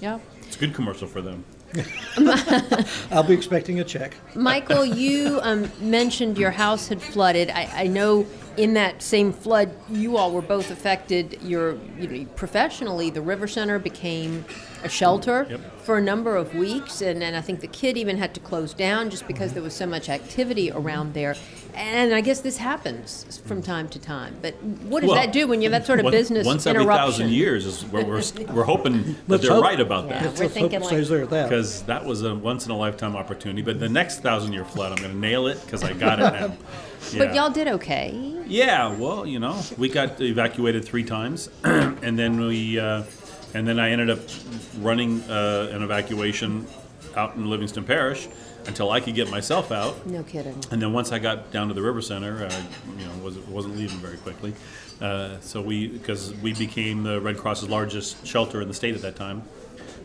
Yeah. 0.00 0.20
It's 0.42 0.56
a 0.56 0.60
good 0.60 0.74
commercial 0.74 1.08
for 1.08 1.20
them. 1.20 1.44
I'll 3.10 3.22
be 3.22 3.34
expecting 3.34 3.80
a 3.80 3.84
check. 3.84 4.16
Michael, 4.34 4.84
you 4.84 5.38
um, 5.42 5.70
mentioned 5.80 6.38
your 6.38 6.50
house 6.50 6.88
had 6.88 7.00
flooded. 7.00 7.50
I, 7.50 7.70
I 7.74 7.86
know 7.86 8.26
in 8.56 8.74
that 8.74 9.02
same 9.02 9.32
flood, 9.32 9.70
you 9.88 10.16
all 10.16 10.32
were 10.32 10.42
both 10.42 10.70
affected. 10.70 11.38
Your, 11.42 11.76
you 11.98 12.08
know, 12.08 12.24
professionally, 12.36 13.10
the 13.10 13.20
River 13.20 13.46
Center 13.46 13.78
became 13.78 14.44
a 14.84 14.88
shelter 14.88 15.46
Yep. 15.50 15.60
for 15.82 15.98
a 15.98 16.00
number 16.00 16.36
of 16.36 16.54
weeks, 16.54 17.00
and, 17.00 17.22
and 17.22 17.36
I 17.36 17.40
think 17.40 17.60
the 17.60 17.66
Kidd 17.66 17.96
even 17.96 18.16
had 18.18 18.34
to 18.34 18.40
close 18.40 18.72
down 18.74 19.10
just 19.10 19.26
because 19.26 19.52
there 19.52 19.62
was 19.62 19.74
so 19.74 19.86
much 19.86 20.08
activity 20.08 20.70
around 20.70 21.14
there. 21.14 21.34
And 21.74 22.12
I 22.14 22.20
guess 22.20 22.40
this 22.40 22.56
happens 22.56 23.40
from 23.46 23.62
time 23.62 23.88
to 23.90 23.98
time. 24.00 24.36
But 24.42 24.54
what 24.62 25.00
does 25.00 25.10
Well, 25.10 25.16
that 25.20 25.32
do 25.32 25.46
when 25.46 25.62
you 25.62 25.70
have 25.70 25.80
that 25.82 25.86
sort 25.86 26.00
of 26.00 26.04
One- 26.04 26.12
business 26.12 26.44
Once 26.46 26.66
every 26.66 26.84
thousand 26.84 27.30
years 27.30 27.66
is 27.66 27.82
where 27.86 28.04
we're, 28.04 28.22
we're 28.52 28.64
hoping 28.64 29.02
that 29.02 29.14
Let's 29.28 29.42
they're 29.44 29.52
hope. 29.52 29.62
right 29.64 29.80
about 29.80 30.06
Yeah. 30.06 30.14
that. 30.14 30.24
Let's 30.24 30.38
we're 30.40 30.46
hope 30.46 30.52
thinking 30.54 30.80
like- 30.80 30.88
stays 30.88 31.08
there 31.08 31.22
at 31.22 31.30
that. 31.30 31.48
Because 31.48 31.82
that 31.82 32.04
was 32.04 32.22
a 32.22 32.34
once 32.34 32.64
in 32.66 32.72
a 32.72 32.76
lifetime 32.76 33.14
opportunity. 33.16 33.62
But 33.62 33.78
the 33.80 33.88
next 33.88 34.20
thousand 34.20 34.52
year 34.52 34.64
flood, 34.64 34.90
I'm 34.92 34.98
going 34.98 35.12
to 35.12 35.18
nail 35.18 35.46
it 35.46 35.60
because 35.64 35.82
I 35.84 35.92
got 35.92 36.18
it 36.20 36.22
now. 36.40 36.56
But 37.16 37.32
y'all 37.34 37.48
did 37.48 37.68
okay. 37.68 38.34
Yeah, 38.48 38.92
well, 38.94 39.24
you 39.24 39.38
know, 39.38 39.58
we 39.78 39.88
got 39.88 40.20
evacuated 40.20 40.84
three 40.84 41.04
times, 41.04 41.48
and 41.64 42.18
then 42.18 42.38
we, 42.40 42.78
uh, 42.78 43.04
and 43.54 43.66
then 43.66 43.78
I 43.78 43.90
ended 43.90 44.10
up 44.10 44.20
running 44.78 45.22
uh, 45.22 45.70
an 45.72 45.82
evacuation 45.82 46.66
out 47.16 47.36
in 47.36 47.48
Livingston 47.48 47.84
Parish 47.84 48.28
until 48.66 48.90
I 48.90 49.00
could 49.00 49.14
get 49.14 49.30
myself 49.30 49.72
out. 49.72 50.06
No 50.06 50.22
kidding. 50.22 50.62
And 50.70 50.80
then 50.80 50.92
once 50.92 51.10
I 51.10 51.18
got 51.18 51.50
down 51.50 51.68
to 51.68 51.74
the 51.74 51.82
River 51.82 52.02
Center, 52.02 52.46
I 52.46 52.56
you 53.00 53.06
know, 53.06 53.24
was, 53.24 53.38
wasn't 53.38 53.76
leaving 53.76 53.98
very 53.98 54.18
quickly. 54.18 54.54
Uh, 55.00 55.40
so 55.40 55.62
we, 55.62 55.88
because 55.88 56.34
we 56.34 56.52
became 56.52 57.02
the 57.02 57.20
Red 57.20 57.38
Cross's 57.38 57.68
largest 57.68 58.26
shelter 58.26 58.60
in 58.60 58.68
the 58.68 58.74
state 58.74 58.94
at 58.94 59.02
that 59.02 59.16
time. 59.16 59.42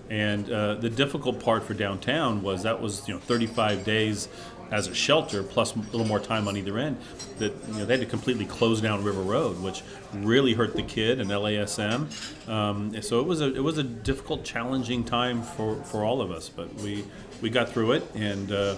And 0.10 0.50
uh, 0.52 0.76
the 0.76 0.90
difficult 0.90 1.44
part 1.44 1.64
for 1.64 1.74
downtown 1.74 2.44
was 2.44 2.64
that 2.64 2.82
was 2.82 3.08
you 3.08 3.14
know 3.14 3.20
35 3.22 3.84
days 3.84 4.28
as 4.74 4.88
a 4.88 4.96
shelter 4.96 5.44
plus 5.44 5.76
a 5.76 5.80
little 5.80 6.08
more 6.08 6.20
time 6.20 6.48
on 6.48 6.58
either 6.58 6.78
end. 6.80 6.98
That 7.38 7.54
you 7.68 7.74
know 7.76 7.86
they 7.86 7.94
had 7.94 8.02
to 8.02 8.10
completely 8.10 8.46
close 8.46 8.82
down 8.82 9.04
River 9.04 9.22
Road, 9.22 9.62
which 9.62 9.84
really 10.14 10.54
hurt 10.54 10.76
the 10.76 10.82
Kidd 10.82 11.20
and 11.20 11.30
LASM. 11.30 12.50
Um, 12.50 13.02
so 13.02 13.20
it 13.20 13.28
was 13.28 13.40
a 13.40 13.54
it 13.54 13.64
was 13.64 13.78
a 13.78 13.84
difficult, 13.84 14.44
challenging 14.44 15.04
time 15.04 15.44
for, 15.44 15.76
for 15.84 16.04
all 16.04 16.22
of 16.22 16.32
us. 16.32 16.50
But 16.50 16.74
we 16.76 17.06
we 17.40 17.52
got 17.52 17.70
through 17.70 17.94
it, 17.94 18.04
and 18.16 18.52
uh, 18.52 18.76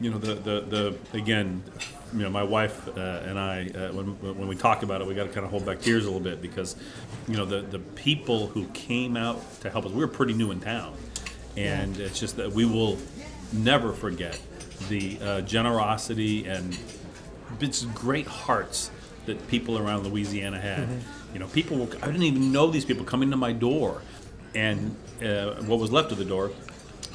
you 0.00 0.10
know 0.10 0.18
the, 0.18 0.34
the 0.34 0.60
the 1.12 1.18
again 1.18 1.64
you 2.14 2.24
know, 2.24 2.30
my 2.30 2.42
wife 2.42 2.88
uh, 2.88 3.00
and 3.00 3.38
I, 3.38 3.68
uh, 3.68 3.90
when, 3.92 4.06
when 4.36 4.46
we 4.46 4.54
talk 4.54 4.82
about 4.82 5.00
it, 5.00 5.06
we 5.06 5.14
got 5.14 5.24
to 5.24 5.30
kind 5.30 5.46
of 5.46 5.50
hold 5.50 5.64
back 5.64 5.80
tears 5.80 6.04
a 6.04 6.08
little 6.08 6.20
bit 6.20 6.42
because, 6.42 6.76
you 7.26 7.38
know, 7.38 7.46
the, 7.46 7.62
the 7.62 7.78
people 7.78 8.48
who 8.48 8.66
came 8.74 9.16
out 9.16 9.40
to 9.62 9.70
help 9.70 9.86
us, 9.86 9.92
we 9.92 10.00
were 10.00 10.08
pretty 10.08 10.34
new 10.34 10.50
in 10.50 10.60
town. 10.60 10.94
And 11.56 11.98
it's 11.98 12.20
just 12.20 12.36
that 12.36 12.52
we 12.52 12.66
will 12.66 12.98
never 13.50 13.94
forget 13.94 14.38
the 14.88 15.18
uh, 15.22 15.40
generosity 15.42 16.46
and 16.46 16.76
it's 17.60 17.84
great 17.84 18.26
hearts 18.26 18.90
that 19.26 19.46
people 19.48 19.78
around 19.78 20.06
Louisiana 20.06 20.60
had. 20.60 20.88
You 21.32 21.38
know, 21.38 21.46
people, 21.48 21.78
were, 21.78 21.86
I 22.02 22.06
didn't 22.06 22.24
even 22.24 22.52
know 22.52 22.66
these 22.70 22.84
people 22.84 23.04
coming 23.04 23.30
to 23.30 23.36
my 23.36 23.52
door 23.52 24.02
and 24.54 24.96
uh, 25.22 25.54
what 25.62 25.78
was 25.78 25.90
left 25.90 26.12
of 26.12 26.18
the 26.18 26.24
door 26.24 26.50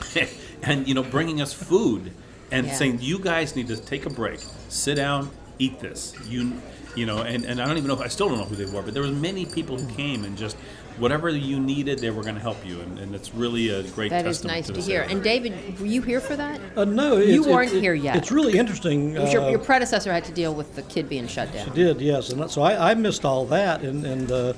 and, 0.64 0.88
you 0.88 0.94
know, 0.94 1.04
bringing 1.04 1.42
us 1.42 1.54
food 1.54 2.12
and 2.52 2.68
Yeah. 2.68 2.74
saying 2.74 3.00
you 3.02 3.20
guys 3.20 3.56
need 3.56 3.68
to 3.68 3.78
take 3.78 4.06
a 4.06 4.10
break, 4.10 4.40
sit 4.70 4.96
down, 4.96 5.30
eat 5.60 5.80
this. 5.80 6.16
You, 6.28 6.54
you 6.96 7.06
know, 7.06 7.22
and, 7.22 7.46
and 7.46 7.62
I 7.62 7.66
don't 7.68 7.78
even 7.78 7.90
know. 7.90 8.00
I 8.02 8.08
still 8.08 8.30
don't 8.30 8.38
know 8.40 8.46
who 8.46 8.56
they 8.56 8.66
were, 8.66 8.82
but 8.82 8.94
there 8.94 9.04
was 9.04 9.12
many 9.12 9.46
people 9.46 9.78
who 9.78 9.88
came 9.94 10.24
and 10.24 10.38
just 10.38 10.56
whatever 10.98 11.30
you 11.30 11.60
needed, 11.60 12.00
they 12.00 12.10
were 12.10 12.24
going 12.24 12.36
to 12.36 12.42
help 12.42 12.66
you, 12.66 12.80
and, 12.82 13.00
and 13.00 13.16
it's 13.16 13.34
really 13.34 13.70
a 13.70 13.84
great. 13.90 14.10
That 14.10 14.26
is 14.26 14.38
testament 14.38 14.58
nice 14.58 14.68
to 14.68 14.74
this 14.74 14.86
hear. 14.86 15.02
area. 15.02 15.12
And 15.12 15.24
David, 15.24 15.80
were 15.80 15.86
you 15.86 16.02
here 16.02 16.20
for 16.22 16.36
that? 16.36 16.60
Uh, 16.76 16.86
no, 16.86 17.18
You 17.18 17.42
it's- 17.42 17.48
weren't 17.54 17.74
it- 17.74 17.82
here 17.82 17.94
yet. 17.94 18.16
It's 18.16 18.32
really 18.32 18.58
interesting. 18.58 19.16
It 19.16 19.32
your, 19.32 19.44
uh, 19.44 19.50
your 19.50 19.60
predecessor 19.60 20.12
had 20.12 20.24
to 20.26 20.32
deal 20.32 20.54
with 20.54 20.76
the 20.76 20.82
Kidd 20.84 21.10
being 21.10 21.28
shut 21.28 21.52
down. 21.54 21.66
She 21.66 21.72
did 21.72 22.02
yes, 22.02 22.30
and 22.30 22.50
so 22.50 22.62
I, 22.62 22.92
I 22.92 22.94
missed 22.96 23.26
all 23.26 23.46
that, 23.46 23.82
and 23.82 24.06
and 24.06 24.32
uh, 24.32 24.54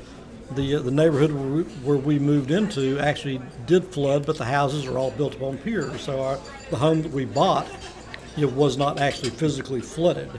the 0.56 0.76
uh, 0.76 0.80
the 0.82 0.92
neighborhood 0.92 1.32
where 1.32 1.48
we, 1.48 1.64
where 1.64 1.98
we 1.98 2.20
moved 2.20 2.52
into 2.52 2.98
actually 3.00 3.42
did 3.66 3.86
flood, 3.86 4.26
but 4.26 4.38
the 4.38 4.46
houses 4.46 4.86
are 4.86 4.98
all 4.98 5.12
built 5.12 5.36
upon 5.36 5.58
piers. 5.60 6.02
So 6.02 6.22
our 6.22 6.40
the 6.70 6.78
home 6.78 7.02
that 7.02 7.12
we 7.12 7.26
bought, 7.26 7.68
it 8.38 8.52
was 8.52 8.78
not 8.78 9.00
actually 9.00 9.32
physically 9.32 9.82
flooded. 9.82 10.30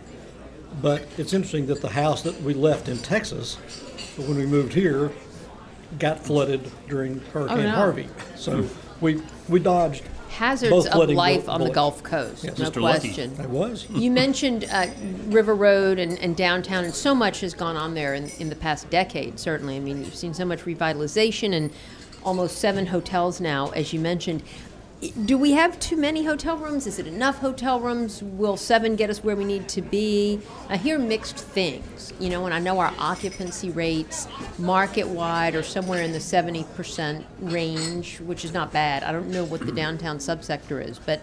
But 0.80 1.06
it's 1.18 1.32
interesting 1.32 1.66
that 1.66 1.80
the 1.82 1.88
house 1.88 2.22
that 2.22 2.40
we 2.42 2.54
left 2.54 2.88
in 2.88 2.96
Texas, 2.98 3.56
when 4.16 4.36
we 4.36 4.46
moved 4.46 4.72
here, 4.72 5.10
got 5.98 6.18
flooded 6.24 6.70
during 6.88 7.20
Hurricane 7.33 7.59
Oh, 7.59 7.62
no. 7.62 7.70
Harvey. 7.70 8.09
So 8.37 8.66
we 9.00 9.22
we 9.48 9.61
dodged. 9.61 10.05
Hazards 10.29 10.70
Both 10.70 10.87
of 10.87 11.11
life 11.11 11.46
bu- 11.46 11.50
on 11.50 11.61
the. 11.61 11.70
Gulf 11.70 12.03
Coast, 12.03 12.44
Yes. 12.44 12.57
no 12.59 12.70
Mr. 12.70 12.81
Lucky. 12.81 13.09
question. 13.09 13.33
It 13.40 13.50
was. 13.50 13.87
You 13.90 14.11
mentioned 14.11 14.64
uh, 14.72 14.87
River 15.26 15.55
Road 15.55 15.98
and, 15.98 16.18
and 16.20 16.35
downtown, 16.37 16.85
and 16.85 16.94
so 16.94 17.14
much 17.14 17.40
has 17.40 17.53
gone 17.53 17.76
on 17.76 17.94
there 17.94 18.14
in, 18.14 18.29
in 18.38 18.48
the 18.48 18.57
past 18.57 18.88
decade, 18.90 19.38
certainly. 19.40 19.76
I 19.76 19.81
mean, 19.81 19.98
you've 20.05 20.14
seen 20.14 20.33
so 20.33 20.44
much 20.46 20.61
revitalization 20.64 21.53
and 21.55 21.70
almost 22.22 22.59
seven 22.59 22.87
hotels 22.87 23.40
now, 23.40 23.70
as 23.70 23.92
you 23.92 23.98
mentioned. 24.00 24.42
Do 25.00 25.38
we 25.38 25.52
have 25.52 25.80
too 25.80 25.96
many 25.96 26.24
hotel 26.24 26.58
rooms? 26.58 26.86
Is 26.86 26.98
it 26.98 27.06
enough 27.06 27.38
hotel 27.38 27.80
rooms? 27.80 28.22
Will 28.22 28.58
seven 28.58 28.96
get 28.96 29.08
us 29.08 29.24
where 29.24 29.34
we 29.34 29.46
need 29.46 29.66
to 29.70 29.80
be? 29.80 30.42
I 30.68 30.76
hear 30.76 30.98
mixed 30.98 31.38
things, 31.38 32.12
you 32.20 32.28
know, 32.28 32.44
and 32.44 32.52
I 32.52 32.58
know 32.58 32.78
our 32.80 32.92
occupancy 32.98 33.70
rates 33.70 34.28
market 34.58 35.08
wide 35.08 35.54
are 35.54 35.62
somewhere 35.62 36.02
in 36.02 36.12
the 36.12 36.18
70% 36.18 37.24
range, 37.40 38.20
which 38.20 38.44
is 38.44 38.52
not 38.52 38.74
bad. 38.74 39.02
I 39.02 39.10
don't 39.10 39.30
know 39.30 39.42
what 39.42 39.64
the 39.64 39.72
downtown 39.72 40.18
subsector 40.18 40.86
is, 40.86 40.98
but 40.98 41.22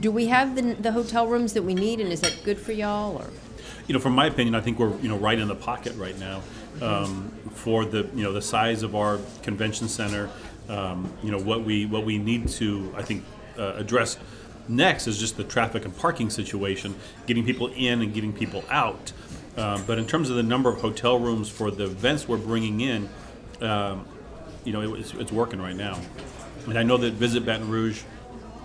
do 0.00 0.10
we 0.10 0.26
have 0.26 0.56
the, 0.56 0.74
the 0.74 0.90
hotel 0.90 1.28
rooms 1.28 1.52
that 1.52 1.62
we 1.62 1.74
need, 1.74 2.00
and 2.00 2.12
is 2.12 2.20
that 2.22 2.36
good 2.44 2.58
for 2.58 2.72
y'all? 2.72 3.16
Or 3.16 3.30
you 3.86 3.92
know, 3.92 4.00
from 4.00 4.14
my 4.14 4.26
opinion, 4.26 4.56
I 4.56 4.60
think 4.60 4.80
we're 4.80 4.96
you 4.98 5.08
know 5.08 5.18
right 5.18 5.38
in 5.38 5.46
the 5.46 5.54
pocket 5.54 5.94
right 5.96 6.18
now 6.18 6.42
um, 6.82 7.30
for 7.52 7.84
the 7.84 8.08
you 8.14 8.24
know 8.24 8.32
the 8.32 8.42
size 8.42 8.82
of 8.82 8.96
our 8.96 9.20
convention 9.42 9.88
center. 9.88 10.30
Um, 10.68 11.12
you 11.22 11.30
know 11.30 11.38
what 11.38 11.64
we 11.64 11.86
what 11.86 12.04
we 12.04 12.18
need 12.18 12.48
to 12.48 12.94
I 12.96 13.02
think 13.02 13.24
uh, 13.58 13.74
address 13.76 14.18
next 14.68 15.06
is 15.06 15.18
just 15.18 15.36
the 15.36 15.44
traffic 15.44 15.84
and 15.84 15.96
parking 15.96 16.30
situation, 16.30 16.94
getting 17.26 17.44
people 17.44 17.68
in 17.68 18.02
and 18.02 18.14
getting 18.14 18.32
people 18.32 18.64
out. 18.70 19.12
Um, 19.56 19.84
but 19.86 19.98
in 19.98 20.06
terms 20.06 20.30
of 20.30 20.36
the 20.36 20.42
number 20.42 20.70
of 20.70 20.80
hotel 20.80 21.18
rooms 21.18 21.48
for 21.48 21.70
the 21.70 21.84
events 21.84 22.26
we're 22.26 22.38
bringing 22.38 22.80
in, 22.80 23.08
um, 23.60 24.06
you 24.64 24.72
know, 24.72 24.94
it's, 24.94 25.12
it's 25.14 25.30
working 25.30 25.60
right 25.60 25.76
now. 25.76 26.00
And 26.66 26.78
I 26.78 26.82
know 26.82 26.96
that 26.96 27.12
Visit 27.12 27.44
Baton 27.44 27.70
Rouge 27.70 28.02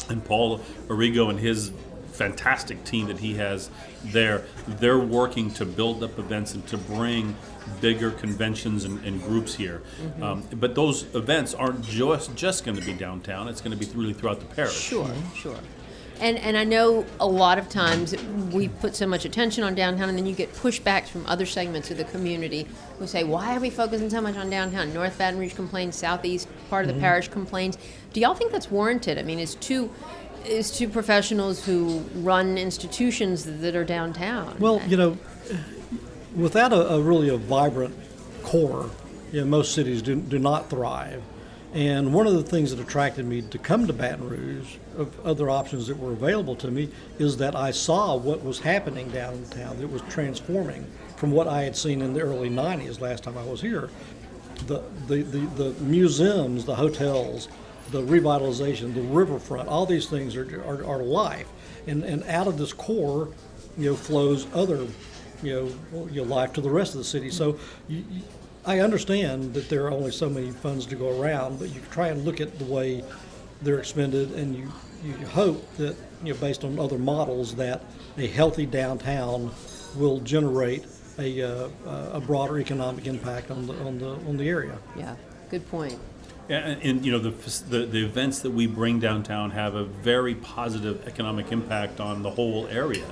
and 0.09 0.23
Paul 0.23 0.59
Arrigo 0.87 1.29
and 1.29 1.39
his 1.39 1.71
fantastic 2.19 2.83
team 2.83 3.07
that 3.07 3.19
he 3.19 3.35
has 3.35 3.69
there, 4.03 4.43
they're 4.67 4.99
working 4.99 5.49
to 5.51 5.65
build 5.65 6.03
up 6.03 6.19
events 6.19 6.53
and 6.53 6.67
to 6.67 6.77
bring 6.77 7.35
bigger 7.79 8.11
conventions 8.11 8.83
and, 8.83 9.03
and 9.05 9.23
groups 9.23 9.55
here. 9.55 9.81
Um, 10.21 10.43
but 10.51 10.75
those 10.75 11.03
events 11.15 11.53
aren't 11.53 11.81
just 11.81 12.35
just 12.35 12.65
going 12.65 12.77
to 12.77 12.85
be 12.85 12.93
downtown. 12.93 13.47
It's 13.47 13.61
going 13.61 13.77
to 13.77 13.85
be 13.85 13.89
really 13.97 14.13
throughout 14.13 14.39
the 14.41 14.53
parish. 14.53 14.73
Sure, 14.73 15.09
sure. 15.33 15.59
And 16.19 16.37
and 16.39 16.57
I 16.57 16.65
know 16.65 17.05
a 17.21 17.25
lot 17.25 17.57
of 17.57 17.69
times 17.69 18.13
we 18.51 18.67
put 18.67 18.93
so 18.93 19.07
much 19.07 19.23
attention 19.23 19.63
on 19.63 19.73
downtown, 19.73 20.09
and 20.09 20.17
then 20.17 20.25
you 20.25 20.35
get 20.35 20.53
pushbacks 20.53 21.07
from 21.07 21.25
other 21.25 21.45
segments 21.45 21.91
of 21.91 21.97
the 21.97 22.03
community 22.03 22.67
who 22.97 23.07
say, 23.07 23.23
"Why 23.23 23.55
are 23.55 23.61
we 23.61 23.69
focusing 23.69 24.09
so 24.09 24.19
much 24.19 24.35
on 24.35 24.49
downtown?" 24.49 24.93
North 24.93 25.17
Baton 25.17 25.39
Rouge 25.39 25.53
complains, 25.53 25.95
Southeast 25.95 26.49
part 26.69 26.85
of 26.85 26.93
the 26.93 26.99
parish 26.99 27.29
complains. 27.29 27.77
Do 28.11 28.19
y'all 28.19 28.35
think 28.35 28.51
that's 28.51 28.69
warranted? 28.69 29.17
I 29.17 29.23
mean, 29.23 29.39
is 29.39 29.55
two 29.55 29.89
is 30.45 30.71
to 30.71 30.87
professionals 30.87 31.65
who 31.65 31.99
run 32.15 32.57
institutions 32.57 33.45
that 33.45 33.75
are 33.75 33.85
downtown? 33.85 34.55
Well, 34.59 34.81
you 34.87 34.97
know, 34.97 35.17
without 36.35 36.73
a, 36.73 36.95
a 36.95 37.01
really 37.01 37.29
a 37.29 37.37
vibrant 37.37 37.95
core, 38.43 38.89
you 39.31 39.41
know, 39.41 39.47
most 39.47 39.73
cities 39.73 40.01
do, 40.01 40.15
do 40.15 40.39
not 40.39 40.69
thrive. 40.69 41.21
And 41.73 42.15
one 42.15 42.25
of 42.25 42.33
the 42.33 42.41
things 42.41 42.71
that 42.71 42.79
attracted 42.79 43.25
me 43.25 43.43
to 43.43 43.57
come 43.59 43.85
to 43.85 43.93
Baton 43.93 44.27
Rouge, 44.27 44.77
of 44.97 45.23
other 45.23 45.49
options 45.51 45.85
that 45.87 45.97
were 45.97 46.13
available 46.13 46.55
to 46.57 46.71
me, 46.71 46.89
is 47.19 47.37
that 47.37 47.55
I 47.55 47.69
saw 47.71 48.15
what 48.15 48.43
was 48.43 48.59
happening 48.59 49.09
downtown. 49.09 49.79
It 49.79 49.91
was 49.91 50.01
transforming 50.09 50.87
from 51.15 51.31
what 51.31 51.47
I 51.47 51.61
had 51.61 51.75
seen 51.75 52.01
in 52.01 52.13
the 52.13 52.21
early 52.21 52.49
90s 52.49 52.99
last 52.99 53.23
time 53.23 53.37
I 53.37 53.43
was 53.43 53.61
here. 53.61 53.89
The, 54.65 54.81
the, 55.07 55.21
the, 55.21 55.39
the 55.39 55.81
museums, 55.81 56.65
the 56.65 56.75
hotels, 56.75 57.49
the 57.91 58.01
revitalization, 58.01 58.93
the 58.93 59.01
riverfront, 59.01 59.67
all 59.67 59.85
these 59.85 60.07
things 60.07 60.35
are, 60.35 60.61
are, 60.63 60.85
are 60.85 61.03
life. 61.03 61.47
And, 61.87 62.03
and 62.03 62.23
out 62.25 62.47
of 62.47 62.57
this 62.57 62.73
core, 62.73 63.29
you 63.77 63.91
know, 63.91 63.95
flows 63.95 64.47
other, 64.53 64.87
you 65.41 65.53
know, 65.53 65.71
well, 65.91 66.09
you 66.09 66.23
life 66.23 66.53
to 66.53 66.61
the 66.61 66.69
rest 66.69 66.93
of 66.93 66.99
the 66.99 67.05
city. 67.05 67.29
So 67.29 67.57
you, 67.87 68.03
I 68.65 68.79
understand 68.79 69.53
that 69.53 69.69
there 69.69 69.85
are 69.85 69.91
only 69.91 70.11
so 70.11 70.29
many 70.29 70.51
funds 70.51 70.85
to 70.87 70.95
go 70.95 71.19
around, 71.19 71.59
but 71.59 71.69
you 71.69 71.81
try 71.91 72.09
and 72.09 72.25
look 72.25 72.41
at 72.41 72.59
the 72.59 72.65
way 72.65 73.03
they're 73.61 73.79
expended, 73.79 74.31
and 74.33 74.55
you, 74.55 74.71
you 75.03 75.13
hope 75.27 75.75
that, 75.77 75.95
you 76.23 76.33
know, 76.33 76.39
based 76.39 76.63
on 76.63 76.77
other 76.77 76.97
models, 76.97 77.55
that 77.55 77.83
a 78.17 78.27
healthy 78.27 78.65
downtown 78.65 79.51
will 79.95 80.19
generate 80.19 80.85
a, 81.17 81.41
uh, 81.41 81.69
a 82.13 82.21
broader 82.21 82.59
economic 82.59 83.07
impact 83.07 83.51
on 83.51 83.65
the, 83.65 83.73
on 83.85 83.97
the, 83.97 84.09
on 84.27 84.37
the 84.37 84.47
area. 84.47 84.77
yeah, 84.95 85.15
good 85.49 85.67
point. 85.69 85.99
Yeah, 86.49 86.57
and, 86.57 86.81
and 86.81 87.05
you 87.05 87.11
know 87.11 87.19
the, 87.19 87.29
the 87.69 87.85
the 87.85 88.03
events 88.03 88.39
that 88.39 88.49
we 88.49 88.65
bring 88.65 88.99
downtown 88.99 89.51
have 89.51 89.75
a 89.75 89.83
very 89.85 90.33
positive 90.33 91.07
economic 91.07 91.51
impact 91.51 91.99
on 91.99 92.23
the 92.23 92.31
whole 92.31 92.67
area. 92.67 93.05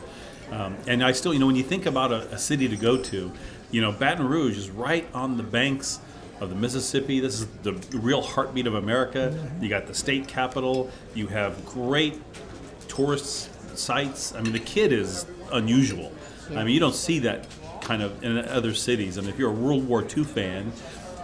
Um, 0.52 0.76
and 0.88 1.04
I 1.04 1.12
still, 1.12 1.34
you 1.34 1.40
know, 1.40 1.46
when 1.46 1.56
you 1.56 1.64
think 1.64 1.86
about 1.86 2.12
a, 2.12 2.22
a 2.32 2.38
city 2.38 2.68
to 2.68 2.76
go 2.76 2.98
to, 2.98 3.32
you 3.70 3.82
know, 3.82 3.92
Baton 3.92 4.28
Rouge 4.28 4.58
is 4.58 4.70
right 4.70 5.08
on 5.14 5.38
the 5.38 5.44
banks 5.44 6.00
of 6.40 6.50
the 6.50 6.56
Mississippi. 6.56 7.20
This 7.20 7.42
is 7.42 7.48
the 7.64 7.74
real 7.98 8.22
heartbeat 8.22 8.66
of 8.66 8.76
America. 8.76 9.38
You 9.62 9.70
got 9.70 9.88
the 9.88 9.94
state 9.94 10.28
capital. 10.28 10.90
You 11.14 11.28
have 11.28 11.66
great 11.66 12.20
tourist 12.88 13.50
sites. 13.78 14.34
I 14.34 14.42
mean, 14.42 14.54
the 14.54 14.60
Kidd 14.60 14.92
is 14.92 15.26
unusual. 15.52 16.12
I 16.52 16.64
mean, 16.64 16.74
you 16.74 16.80
don't 16.80 16.96
see 16.96 17.20
that 17.20 17.46
kind 17.82 18.02
of 18.02 18.24
in 18.24 18.38
other 18.38 18.74
cities. 18.74 19.18
I 19.18 19.22
And 19.22 19.30
if 19.30 19.38
you're 19.38 19.50
a 19.50 19.54
World 19.54 19.88
War 19.88 20.04
II 20.04 20.24
fan, 20.24 20.72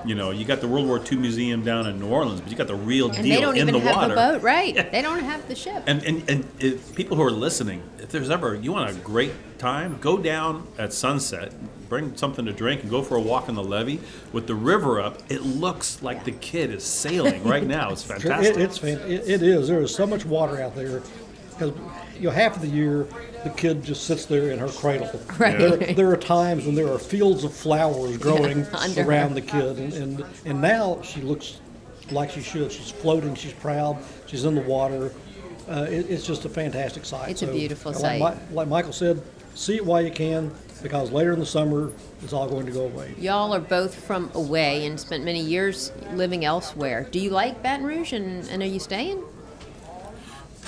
You 0.06 0.16
know, 0.16 0.32
you 0.32 0.44
got 0.46 0.60
the 0.62 0.68
World 0.68 0.88
War 0.88 1.00
II 1.00 1.18
museum 1.18 1.63
down 1.63 1.88
in 1.88 2.00
New 2.00 2.08
Orleans, 2.10 2.42
but 2.42 2.52
you 2.52 2.58
got 2.58 2.68
the 2.68 2.76
real 2.76 3.08
And 3.12 3.24
deal 3.24 3.36
they 3.36 3.42
don't 3.42 3.56
in 3.58 3.70
even 3.70 3.74
the 3.76 3.80
have 3.88 3.96
water. 3.96 4.10
the 4.10 4.16
boat, 4.16 4.42
right? 4.42 4.92
They 4.92 5.02
don't 5.02 5.20
have 5.24 5.48
the 5.48 5.56
ship. 5.56 5.84
And 5.88 6.04
and, 6.04 6.30
and 6.30 6.46
if 6.60 6.94
people 6.96 7.16
who 7.18 7.24
are 7.24 7.32
listening, 7.32 7.84
if 8.00 8.10
there's 8.10 8.30
ever 8.30 8.56
you 8.56 8.74
want 8.74 8.89
a 8.89 8.94
great 9.00 9.32
time, 9.60 9.98
go 10.02 10.18
down 10.18 10.68
at 10.78 10.92
sunset, 10.94 11.54
bring 11.89 12.16
something 12.18 12.44
to 12.46 12.52
drink, 12.52 12.82
and 12.82 12.89
go 12.92 13.02
for 13.02 13.16
a 13.16 13.22
walk 13.22 13.48
on 13.48 13.56
the 13.56 13.63
levee 13.63 14.00
with 14.34 14.48
the 14.48 14.56
river 14.56 15.00
up. 15.00 15.20
It 15.32 15.42
looks 15.44 16.02
like 16.02 16.26
the 16.26 16.32
Kidd 16.34 16.72
is 16.72 16.84
sailing 16.84 17.44
right 17.46 17.66
now. 17.66 17.92
It's 17.92 18.04
fantastic. 18.13 18.56
It, 18.58 18.62
it's 18.62 18.78
fan- 18.78 19.00
it, 19.10 19.30
it 19.30 19.42
is. 19.42 19.68
There 19.70 19.82
is 19.82 19.94
so 19.96 20.06
much 20.06 20.26
water 20.26 20.62
out 20.62 20.76
there 20.76 21.02
because 21.54 21.74
you 22.16 22.24
know 22.24 22.32
half 22.32 22.56
of 22.56 22.62
the 22.62 22.68
year 22.68 23.08
the 23.44 23.50
Kidd 23.50 23.84
just 23.84 24.06
sits 24.06 24.26
there 24.26 24.52
in 24.52 24.60
her 24.60 24.68
cradle. 24.70 25.10
Right. 25.39 25.58
There, 25.58 25.78
there 25.94 26.12
are 26.12 26.18
times 26.18 26.66
when 26.66 26.76
there 26.76 26.92
are 26.92 27.00
fields 27.00 27.44
of 27.44 27.54
flowers 27.54 28.18
growing 28.18 28.63
her. 28.63 29.02
around 29.04 29.34
the 29.36 29.42
Kidd, 29.42 29.78
and, 29.78 29.94
and 29.94 30.26
and 30.46 30.62
now 30.62 31.02
she 31.02 31.22
looks 31.22 31.60
like 32.12 32.30
she 32.32 32.42
should. 32.42 32.72
She's 32.72 32.92
floating. 32.92 33.36
She's 33.36 33.54
proud. 33.54 33.98
She's 34.28 34.46
in 34.46 34.56
the 34.56 34.62
water. 34.62 35.13
Uh, 35.70 35.88
it, 35.89 36.10
it's 36.10 36.28
just 36.28 36.46
a 36.46 36.50
fantastic 36.50 37.06
sight. 37.06 37.32
It's 37.32 37.42
a 37.42 37.48
beautiful 37.48 37.92
like 37.94 38.02
sight. 38.02 38.20
Mi- 38.50 38.56
like 38.56 38.68
Michael 38.68 38.92
said, 38.94 39.22
see 39.56 39.78
it 39.78 39.86
while 39.86 40.02
you 40.02 40.12
can 40.12 40.52
because 40.82 41.12
later 41.12 41.32
in 41.32 41.39
the 41.39 41.46
summer 41.46 41.92
it's 42.22 42.34
all 42.34 42.48
going 42.50 42.66
to 42.66 42.72
go 42.72 42.84
away. 42.84 43.16
Y'all 43.18 43.54
are 43.54 43.60
both 43.60 43.96
from 43.96 44.30
away 44.34 44.86
and 44.86 45.00
spent 45.00 45.24
many 45.24 45.39
years 45.39 45.94
living 46.12 46.44
elsewhere. 46.44 47.08
Do 47.12 47.20
you 47.20 47.30
like 47.30 47.63
Baton 47.63 47.86
Rouge 47.86 48.12
and, 48.13 48.48
and 48.50 48.62
are 48.62 48.66
you 48.68 48.80
staying? 48.80 49.24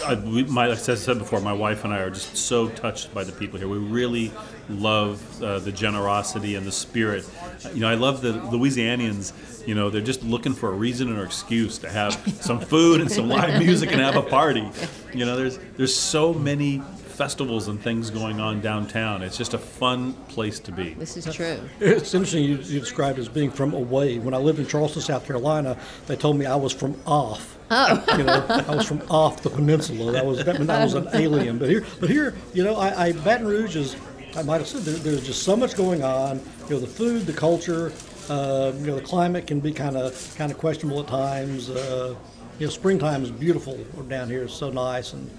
I, 0.04 0.16
we, 0.16 0.44
my, 0.44 0.68
like 0.68 0.78
I 0.78 0.96
said 0.96 1.20
before, 1.20 1.40
my 1.40 1.54
wife 1.54 1.84
and 1.84 1.94
I 1.94 2.00
are 2.00 2.10
just 2.10 2.36
so 2.36 2.70
touched 2.70 3.14
by 3.14 3.24
the 3.24 3.32
people 3.32 3.60
here. 3.60 3.68
We 3.68 3.78
really 3.78 4.32
love 4.70 5.42
uh, 5.42 5.60
the 5.60 5.72
generosity 5.72 6.56
and 6.56 6.66
the 6.66 6.72
spirit. 6.72 7.30
You 7.74 7.82
know, 7.82 7.90
I 7.90 7.96
love 7.96 8.22
the 8.22 8.34
Louisianians. 8.34 9.34
You 9.68 9.76
know, 9.76 9.90
they're 9.90 10.02
just 10.02 10.24
looking 10.24 10.54
for 10.54 10.70
a 10.70 10.74
reason 10.74 11.16
or 11.16 11.24
excuse 11.24 11.78
to 11.80 11.90
have 11.90 12.14
some 12.42 12.60
food 12.60 13.02
and 13.02 13.12
some 13.12 13.30
live 13.30 13.60
music 13.60 13.92
and 13.92 14.02
have 14.02 14.16
a 14.16 14.22
party. 14.22 14.70
You 15.14 15.26
know, 15.26 15.36
there's 15.36 15.58
there's 15.78 15.96
so 15.96 16.34
many 16.34 16.82
festivals 17.16 17.70
and 17.70 17.82
things 17.82 18.10
going 18.10 18.40
on 18.42 18.60
downtown. 18.62 19.24
It's 19.24 19.38
just 19.38 19.54
a 19.54 19.58
fun 19.58 20.14
place 20.28 20.60
to 20.60 20.72
be. 20.72 20.94
This 20.96 21.16
is 21.16 21.34
true. 21.34 21.60
It's 21.80 22.14
interesting 22.14 22.44
you, 22.44 22.58
you 22.58 22.80
described 22.80 23.18
as 23.18 23.30
being 23.30 23.50
from 23.50 23.74
away. 23.74 24.20
When 24.20 24.34
I 24.34 24.38
lived 24.38 24.60
in 24.60 24.68
Charleston, 24.68 25.02
South 25.02 25.26
Carolina, 25.26 25.78
they 26.08 26.16
told 26.16 26.38
me 26.38 26.46
I 26.46 26.56
was 26.56 26.74
from 26.74 27.00
off. 27.06 27.58
Oh. 27.72 28.04
you 28.18 28.24
know, 28.24 28.46
I 28.50 28.76
was 28.76 28.86
from 28.86 29.02
off 29.10 29.42
the 29.42 29.50
peninsula. 29.50 30.12
That 30.12 30.26
was 30.26 30.44
that 30.44 30.58
meant 30.60 30.70
I 30.70 30.84
was 30.84 30.94
an 30.94 31.08
alien. 31.14 31.58
But 31.58 31.70
here, 31.70 31.86
but 32.00 32.10
here, 32.10 32.36
you 32.54 32.64
know, 32.64 32.76
I, 32.76 33.08
I 33.08 33.12
Baton 33.14 33.48
Rouge 33.48 33.76
is. 33.76 33.96
I 34.36 34.44
might 34.44 34.58
have 34.58 34.68
said 34.68 34.82
there, 34.82 34.96
there's 34.96 35.26
just 35.26 35.44
so 35.44 35.56
much 35.56 35.78
going 35.78 36.04
on. 36.04 36.42
You 36.68 36.76
know, 36.76 36.80
the 36.80 36.88
food, 36.88 37.26
the 37.26 37.34
culture. 37.34 37.94
Uh, 38.30 38.74
you 38.80 38.88
know, 38.88 38.96
the 38.96 39.02
climate 39.02 39.48
can 39.48 39.60
be 39.60 39.72
kind 39.72 39.96
of 39.96 40.36
kind 40.38 40.52
of 40.52 40.58
questionable 40.58 41.00
at 41.00 41.08
times. 41.08 41.70
Uh, 41.70 42.16
you 42.60 42.68
know, 42.68 42.72
springtime 42.72 43.24
is 43.24 43.32
beautiful 43.32 43.78
down 44.10 44.30
here. 44.30 44.44
It's 44.44 44.54
so 44.54 44.70
nice 44.70 45.14
and. 45.14 45.30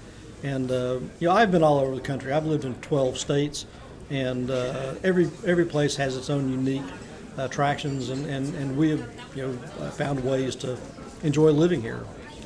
And 0.47 0.71
uh, 0.71 1.01
you 1.19 1.27
know, 1.27 1.35
I've 1.35 1.51
been 1.51 1.65
all 1.65 1.81
over 1.81 1.97
the 1.97 2.01
country. 2.01 2.33
I've 2.33 2.47
lived 2.47 2.65
in 2.65 2.77
12 2.77 3.19
states, 3.19 3.67
and 4.11 4.49
uh, 4.49 4.95
every 5.03 5.29
every 5.45 5.65
place 5.65 5.97
has 5.97 6.17
its 6.17 6.31
own 6.31 6.49
unique 6.49 6.85
attractions, 7.37 8.11
and, 8.11 8.25
and, 8.27 8.55
and 8.55 8.77
we 8.77 8.91
have 8.91 9.05
you 9.35 9.49
know 9.49 9.91
found 9.91 10.25
ways 10.25 10.55
to 10.57 10.79
enjoy 11.25 11.51
living 11.51 11.83
here. 11.83 12.05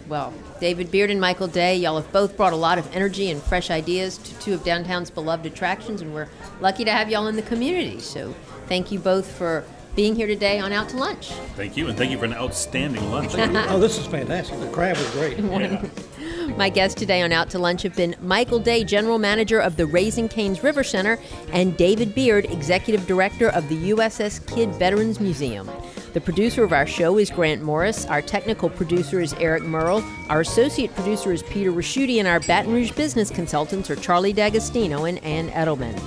Well, 0.08 0.32
David 0.60 0.90
Beard 0.90 1.10
and 1.10 1.20
Michael 1.20 1.46
Day, 1.46 1.76
y'all 1.76 2.00
have 2.00 2.10
both 2.10 2.38
brought 2.38 2.54
a 2.54 2.56
lot 2.56 2.78
of 2.78 2.96
energy 2.96 3.30
and 3.30 3.40
fresh 3.40 3.70
ideas 3.70 4.16
to 4.16 4.34
two 4.40 4.54
of 4.54 4.64
downtown's 4.64 5.10
beloved 5.10 5.44
attractions, 5.44 6.00
and 6.00 6.14
we're 6.14 6.28
lucky 6.62 6.86
to 6.86 6.90
have 6.90 7.10
y'all 7.10 7.26
in 7.26 7.36
the 7.36 7.42
community. 7.42 8.00
So 8.00 8.34
thank 8.66 8.90
you 8.90 8.98
both 8.98 9.30
for 9.30 9.62
being 9.94 10.14
here 10.14 10.26
today 10.26 10.58
on 10.58 10.72
Out 10.72 10.88
to 10.90 10.96
Lunch. 10.96 11.32
Thank 11.56 11.76
you, 11.76 11.88
and 11.88 11.96
thank 11.96 12.10
you 12.10 12.18
for 12.18 12.24
an 12.24 12.34
outstanding 12.34 13.10
lunch. 13.10 13.32
oh, 13.36 13.78
this 13.78 13.98
is 13.98 14.06
fantastic! 14.06 14.58
The 14.60 14.68
crab 14.68 14.96
was 14.96 15.10
great. 15.10 15.38
Yeah. 15.38 15.84
My 16.56 16.68
guests 16.68 16.98
today 16.98 17.22
on 17.22 17.32
Out 17.32 17.50
to 17.50 17.58
Lunch 17.58 17.82
have 17.82 17.94
been 17.94 18.16
Michael 18.20 18.58
Day, 18.58 18.84
General 18.84 19.18
Manager 19.18 19.60
of 19.60 19.76
the 19.76 19.86
Raising 19.86 20.28
Cane's 20.28 20.62
River 20.62 20.82
Center, 20.82 21.18
and 21.52 21.76
David 21.76 22.14
Beard, 22.14 22.46
Executive 22.46 23.06
Director 23.06 23.48
of 23.50 23.68
the 23.68 23.90
USS 23.90 24.46
Kidd 24.46 24.70
Veterans 24.74 25.20
Museum. 25.20 25.70
The 26.12 26.20
producer 26.20 26.64
of 26.64 26.72
our 26.72 26.86
show 26.86 27.18
is 27.18 27.30
Grant 27.30 27.62
Morris. 27.62 28.04
Our 28.06 28.20
technical 28.20 28.68
producer 28.68 29.20
is 29.20 29.32
Eric 29.34 29.62
Merle. 29.62 30.04
Our 30.28 30.40
associate 30.40 30.92
producer 30.94 31.32
is 31.32 31.42
Peter 31.44 31.70
Raschuti, 31.70 32.18
and 32.18 32.26
our 32.26 32.40
Baton 32.40 32.72
Rouge 32.72 32.90
business 32.92 33.30
consultants 33.30 33.90
are 33.90 33.96
Charlie 33.96 34.32
D'Agostino 34.32 35.04
and 35.04 35.22
Ann 35.22 35.50
Edelman. 35.50 35.98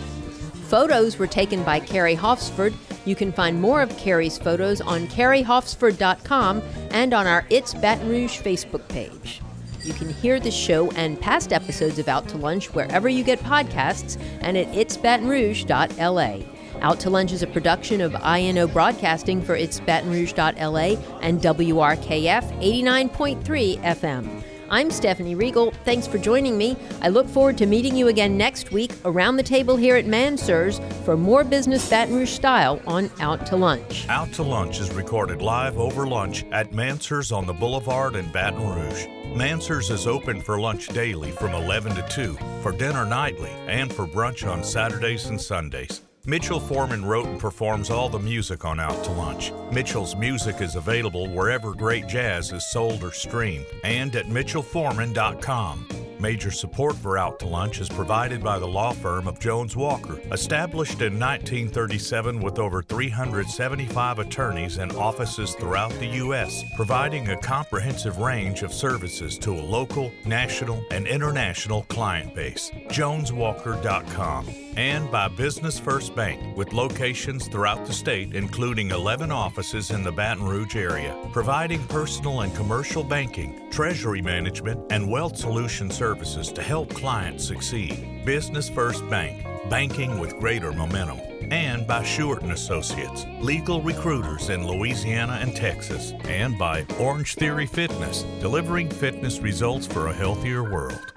Photos 0.68 1.18
were 1.18 1.28
taken 1.28 1.64
by 1.64 1.80
Carrie 1.80 2.16
Hoffsford. 2.16 2.74
You 3.06 3.16
can 3.16 3.32
find 3.32 3.62
more 3.62 3.82
of 3.82 3.96
Carrie's 3.98 4.38
photos 4.38 4.82
on 4.82 5.08
carriehoffsford.com 5.08 6.62
and 6.92 7.14
on 7.14 7.28
our 7.28 7.46
It's 7.50 7.74
Baton 7.74 8.10
Rouge 8.10 8.40
Facebook 8.40 8.88
page. 8.88 9.42
You 9.84 9.94
can 9.94 10.10
hear 10.10 10.40
the 10.40 10.52
show 10.52 10.90
and 10.92 11.20
past 11.20 11.52
episodes 11.52 12.00
of 12.00 12.08
Out 12.08 12.30
to 12.30 12.38
Lunch 12.38 12.74
wherever 12.74 13.10
you 13.10 13.24
get 13.24 13.40
podcasts 13.40 14.18
and 14.42 14.58
at 14.58 14.68
itsbatonrouge.la. 14.68 16.46
Out 16.82 17.00
to 17.02 17.10
Lunch 17.10 17.32
is 17.32 17.44
a 17.44 17.48
production 17.48 18.02
of 18.02 18.16
INO 18.16 18.68
Broadcasting 18.68 19.42
for 19.42 19.58
itsbatonrouge.la 19.58 21.20
and 21.22 21.42
WRKF 21.42 22.62
89.3 22.62 23.82
FM. 23.82 24.44
I'm 24.74 24.90
Stephanie 24.90 25.36
Riegel. 25.36 25.70
Thanks 25.86 26.08
for 26.08 26.18
joining 26.18 26.58
me. 26.58 26.76
I 27.04 27.10
look 27.10 27.28
forward 27.28 27.60
to 27.60 27.68
meeting 27.68 27.96
you 27.96 28.08
again 28.08 28.36
next 28.36 28.72
week 28.72 28.92
around 29.06 29.38
the 29.38 29.44
table 29.44 29.76
here 29.76 29.98
at 29.98 30.08
Mansur's 30.08 30.82
for 31.06 31.16
more 31.16 31.44
business 31.44 31.88
Baton 31.88 32.16
Rouge 32.16 32.32
style 32.32 32.82
on 32.88 33.12
Out 33.20 33.46
to 33.46 33.56
Lunch. 33.56 34.10
Out 34.10 34.34
to 34.34 34.42
Lunch 34.42 34.80
is 34.80 34.90
recorded 34.90 35.44
live 35.44 35.78
over 35.78 36.08
lunch 36.08 36.44
at 36.52 36.74
Mansur's 36.74 37.32
on 37.32 37.46
the 37.46 37.54
Boulevard 37.54 38.16
in 38.16 38.32
Baton 38.32 38.68
Rouge. 38.68 39.06
Mansur's 39.38 39.92
is 39.92 40.08
open 40.08 40.42
for 40.42 40.60
lunch 40.60 40.88
daily 40.88 41.30
from 41.30 41.54
11 41.54 41.94
to 41.94 42.02
2, 42.10 42.36
for 42.64 42.72
dinner 42.72 43.06
nightly, 43.06 43.52
and 43.68 43.94
for 43.94 44.08
brunch 44.08 44.52
on 44.52 44.64
Saturdays 44.64 45.28
and 45.28 45.40
Sundays. 45.40 46.02
Mitchel 46.26 46.62
Forman 46.62 47.04
wrote 47.04 47.26
and 47.26 47.38
performs 47.38 47.90
all 47.90 48.08
the 48.08 48.18
music 48.18 48.64
on 48.64 48.80
Out 48.80 49.04
to 49.04 49.12
Lunch. 49.12 49.52
Mitchel's 49.72 50.16
music 50.16 50.62
is 50.62 50.78
available 50.78 51.28
wherever 51.28 51.74
great 51.74 52.08
jazz 52.08 52.54
is 52.54 52.72
sold 52.72 53.04
or 53.04 53.12
streamed 53.12 53.66
and 53.84 54.16
at 54.16 54.28
mitchelforman.com. 54.28 55.86
Major 56.22 56.50
support 56.50 56.96
for 56.96 57.18
Out 57.18 57.40
to 57.40 57.46
Lunch 57.46 57.82
is 57.82 57.90
provided 57.90 58.42
by 58.42 58.58
the 58.58 58.66
law 58.66 58.94
firm 58.94 59.28
of 59.28 59.38
Jones 59.38 59.76
Walker, 59.76 60.18
established 60.32 61.02
in 61.02 61.20
1937 61.20 62.40
with 62.40 62.58
over 62.58 62.82
375 62.82 64.20
attorneys 64.20 64.78
and 64.78 64.94
offices 64.94 65.56
throughout 65.56 65.92
the 66.00 66.08
U.S., 66.08 66.64
providing 66.78 67.28
a 67.28 67.38
comprehensive 67.42 68.20
range 68.20 68.64
of 68.64 68.72
services 68.72 69.38
to 69.40 69.52
a 69.52 69.60
local, 69.60 70.10
national, 70.26 70.86
and 70.90 71.06
international 71.06 71.84
client 71.90 72.34
base. 72.34 72.72
JonesWalker.com. 72.88 74.63
And 74.76 75.12
by 75.12 75.28
Business 75.28 75.78
First 75.78 76.16
Bank, 76.16 76.58
with 76.58 76.74
locations 76.74 77.48
throughout 77.48 77.86
the 77.86 77.94
state, 77.94 78.34
including 78.34 78.90
11 78.90 79.32
offices 79.32 79.92
in 79.92 80.02
the 80.02 80.12
Baton 80.12 80.46
Rouge 80.46 80.76
area, 80.76 81.16
providing 81.32 81.84
personal 81.88 82.42
and 82.42 82.56
commercial 82.56 83.04
banking, 83.04 83.70
treasury 83.70 84.22
management, 84.22 84.82
and 84.92 85.12
wealth 85.12 85.38
solution 85.38 85.92
services 85.92 86.52
to 86.54 86.64
help 86.64 86.90
clients 86.90 87.46
succeed. 87.46 88.26
Business 88.26 88.68
First 88.68 89.08
Bank, 89.12 89.46
banking 89.70 90.20
with 90.20 90.40
greater 90.40 90.72
momentum. 90.72 91.20
And 91.52 91.86
by 91.86 92.04
Short 92.04 92.42
and 92.42 92.52
Associates, 92.52 93.28
legal 93.42 93.80
recruiters 93.80 94.50
in 94.50 94.66
Louisiana 94.66 95.38
and 95.40 95.56
Texas, 95.56 96.14
and 96.24 96.58
by 96.58 96.84
Orange 97.00 97.36
Theory 97.36 97.68
Fitness, 97.68 98.24
delivering 98.40 98.90
fitness 98.90 99.40
results 99.40 99.86
for 99.86 100.08
a 100.08 100.14
healthier 100.14 100.64
world. 100.64 101.13